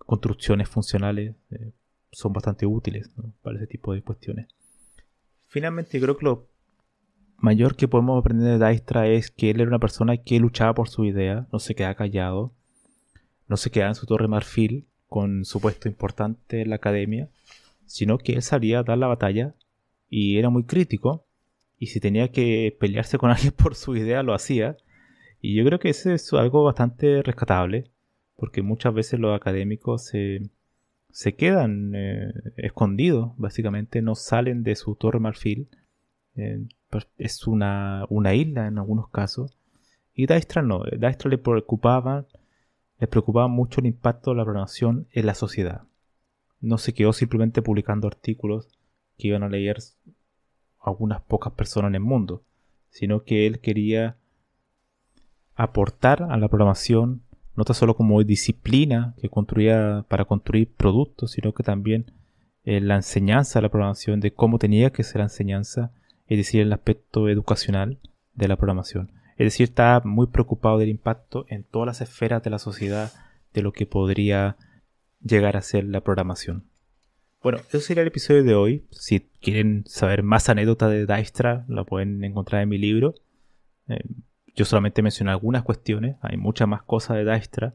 construcciones 0.06 0.68
funcionales 0.68 1.34
eh, 1.50 1.72
son 2.10 2.32
bastante 2.32 2.64
útiles 2.64 3.10
para 3.42 3.56
ese 3.56 3.66
tipo 3.66 3.92
de 3.92 4.02
cuestiones. 4.02 4.46
Finalmente, 5.48 6.00
creo 6.00 6.16
que 6.16 6.24
lo 6.24 6.48
mayor 7.38 7.76
que 7.76 7.88
podemos 7.88 8.18
aprender 8.18 8.58
de 8.58 8.66
Dijkstra 8.66 9.08
es 9.08 9.30
que 9.30 9.50
él 9.50 9.60
era 9.60 9.68
una 9.68 9.78
persona 9.78 10.16
que 10.16 10.40
luchaba 10.40 10.74
por 10.74 10.88
su 10.88 11.04
idea, 11.04 11.46
no 11.52 11.58
se 11.58 11.74
quedaba 11.74 11.94
callado, 11.94 12.52
no 13.48 13.56
se 13.56 13.70
quedaba 13.70 13.90
en 13.90 13.94
su 13.94 14.06
torre 14.06 14.28
marfil, 14.28 14.86
con 15.08 15.44
su 15.44 15.60
puesto 15.60 15.88
importante 15.88 16.62
en 16.62 16.70
la 16.70 16.76
academia, 16.76 17.28
sino 17.86 18.18
que 18.18 18.32
él 18.32 18.42
salía 18.42 18.80
a 18.80 18.82
dar 18.82 18.98
la 18.98 19.06
batalla 19.06 19.54
y 20.08 20.38
era 20.38 20.50
muy 20.50 20.64
crítico 20.64 21.26
y 21.78 21.88
si 21.88 22.00
tenía 22.00 22.30
que 22.32 22.76
pelearse 22.78 23.18
con 23.18 23.30
alguien 23.32 23.52
por 23.52 23.74
su 23.74 23.96
idea 23.96 24.22
lo 24.22 24.34
hacía. 24.34 24.76
Y 25.40 25.54
yo 25.54 25.64
creo 25.64 25.78
que 25.78 25.90
eso 25.90 26.10
es 26.10 26.32
algo 26.32 26.64
bastante 26.64 27.22
rescatable, 27.22 27.90
porque 28.36 28.62
muchas 28.62 28.94
veces 28.94 29.18
los 29.20 29.34
académicos 29.34 30.04
se, 30.04 30.42
se 31.10 31.34
quedan 31.34 31.92
eh, 31.94 32.32
escondidos, 32.56 33.32
básicamente 33.36 34.02
no 34.02 34.14
salen 34.14 34.62
de 34.62 34.76
su 34.76 34.94
torre 34.94 35.20
marfil. 35.20 35.68
Eh, 36.36 36.66
pues, 36.90 37.08
es 37.18 37.46
una, 37.46 38.04
una, 38.10 38.34
isla 38.34 38.66
en 38.66 38.78
algunos 38.78 39.08
casos. 39.08 39.58
Y 40.14 40.26
Dijkstra 40.26 40.62
no, 40.62 40.82
Dijkstra 40.84 41.30
le 41.30 41.38
preocupaba 41.38 42.26
les 42.98 43.08
preocupaba 43.08 43.48
mucho 43.48 43.80
el 43.80 43.86
impacto 43.86 44.30
de 44.30 44.38
la 44.38 44.44
programación 44.44 45.06
en 45.12 45.26
la 45.26 45.34
sociedad. 45.34 45.82
No 46.60 46.78
se 46.78 46.94
quedó 46.94 47.12
simplemente 47.12 47.62
publicando 47.62 48.08
artículos 48.08 48.68
que 49.18 49.28
iban 49.28 49.42
a 49.42 49.48
leer 49.48 49.78
algunas 50.80 51.20
pocas 51.22 51.52
personas 51.52 51.90
en 51.90 51.96
el 51.96 52.00
mundo, 52.00 52.42
sino 52.88 53.22
que 53.24 53.46
él 53.46 53.60
quería 53.60 54.16
aportar 55.54 56.22
a 56.22 56.36
la 56.36 56.48
programación 56.48 57.22
no 57.56 57.64
tan 57.64 57.74
solo 57.74 57.96
como 57.96 58.22
disciplina 58.22 59.14
que 59.20 59.28
construía 59.28 60.04
para 60.08 60.24
construir 60.24 60.70
productos, 60.72 61.32
sino 61.32 61.52
que 61.52 61.62
también 61.62 62.12
eh, 62.64 62.80
la 62.80 62.96
enseñanza 62.96 63.60
la 63.60 63.68
programación, 63.68 64.20
de 64.20 64.32
cómo 64.32 64.58
tenía 64.58 64.90
que 64.90 65.04
ser 65.04 65.18
la 65.18 65.24
enseñanza, 65.24 65.92
es 66.26 66.36
decir, 66.36 66.60
el 66.60 66.72
aspecto 66.72 67.28
educacional 67.28 67.98
de 68.34 68.48
la 68.48 68.56
programación. 68.56 69.10
Es 69.36 69.46
decir, 69.46 69.64
está 69.64 70.02
muy 70.04 70.26
preocupado 70.26 70.78
del 70.78 70.88
impacto 70.88 71.46
en 71.48 71.62
todas 71.62 71.86
las 71.86 72.00
esferas 72.00 72.42
de 72.42 72.50
la 72.50 72.58
sociedad 72.58 73.12
de 73.54 73.62
lo 73.62 73.72
que 73.72 73.86
podría 73.86 74.56
llegar 75.22 75.56
a 75.56 75.62
ser 75.62 75.84
la 75.84 76.00
programación. 76.00 76.64
Bueno, 77.42 77.58
eso 77.68 77.80
sería 77.80 78.02
el 78.02 78.08
episodio 78.08 78.42
de 78.42 78.54
hoy. 78.54 78.86
Si 78.90 79.20
quieren 79.40 79.84
saber 79.86 80.22
más 80.22 80.48
anécdotas 80.48 80.90
de 80.90 81.06
Dijkstra, 81.06 81.64
la 81.68 81.84
pueden 81.84 82.24
encontrar 82.24 82.62
en 82.62 82.68
mi 82.68 82.78
libro. 82.78 83.14
Eh, 83.88 84.00
yo 84.56 84.64
solamente 84.64 85.02
mencioné 85.02 85.30
algunas 85.30 85.62
cuestiones, 85.62 86.16
hay 86.22 86.38
muchas 86.38 86.66
más 86.66 86.82
cosas 86.82 87.18
de 87.18 87.30
Dijkstra. 87.30 87.74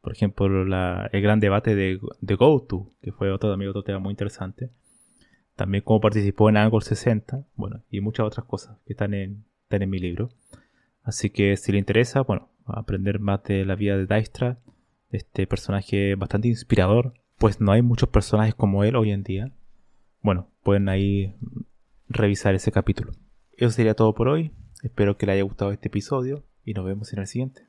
Por 0.00 0.12
ejemplo, 0.12 0.46
el 0.46 1.22
gran 1.22 1.40
debate 1.40 1.74
de, 1.74 1.98
de 2.20 2.34
GoTo, 2.36 2.92
que 3.02 3.10
fue 3.10 3.32
otro, 3.32 3.50
también 3.50 3.70
otro 3.70 3.82
tema 3.82 3.98
muy 3.98 4.12
interesante. 4.12 4.70
También 5.56 5.82
cómo 5.82 6.00
participó 6.00 6.48
en 6.48 6.56
Angle 6.56 6.82
60, 6.82 7.46
bueno, 7.56 7.82
y 7.90 8.00
muchas 8.00 8.26
otras 8.26 8.46
cosas 8.46 8.78
que 8.86 8.92
están 8.92 9.12
en, 9.12 9.44
en 9.70 9.90
mi 9.90 9.98
libro. 9.98 10.30
Así 11.02 11.30
que 11.30 11.56
si 11.56 11.72
le 11.72 11.78
interesa, 11.78 12.20
bueno, 12.20 12.48
aprender 12.64 13.18
más 13.18 13.42
de 13.42 13.64
la 13.64 13.74
vida 13.74 13.96
de 13.96 14.06
Dijkstra, 14.06 14.58
este 15.10 15.46
personaje 15.46 16.14
bastante 16.14 16.48
inspirador, 16.48 17.14
pues 17.38 17.60
no 17.60 17.72
hay 17.72 17.82
muchos 17.82 18.08
personajes 18.08 18.54
como 18.54 18.84
él 18.84 18.94
hoy 18.94 19.10
en 19.10 19.24
día. 19.24 19.52
Bueno, 20.22 20.48
pueden 20.62 20.88
ahí 20.88 21.34
revisar 22.08 22.54
ese 22.54 22.70
capítulo. 22.70 23.12
Eso 23.52 23.70
sería 23.70 23.94
todo 23.94 24.14
por 24.14 24.28
hoy. 24.28 24.52
Espero 24.84 25.16
que 25.16 25.24
le 25.24 25.32
haya 25.32 25.42
gustado 25.44 25.72
este 25.72 25.88
episodio 25.88 26.44
y 26.62 26.74
nos 26.74 26.84
vemos 26.84 27.10
en 27.14 27.20
el 27.20 27.26
siguiente. 27.26 27.66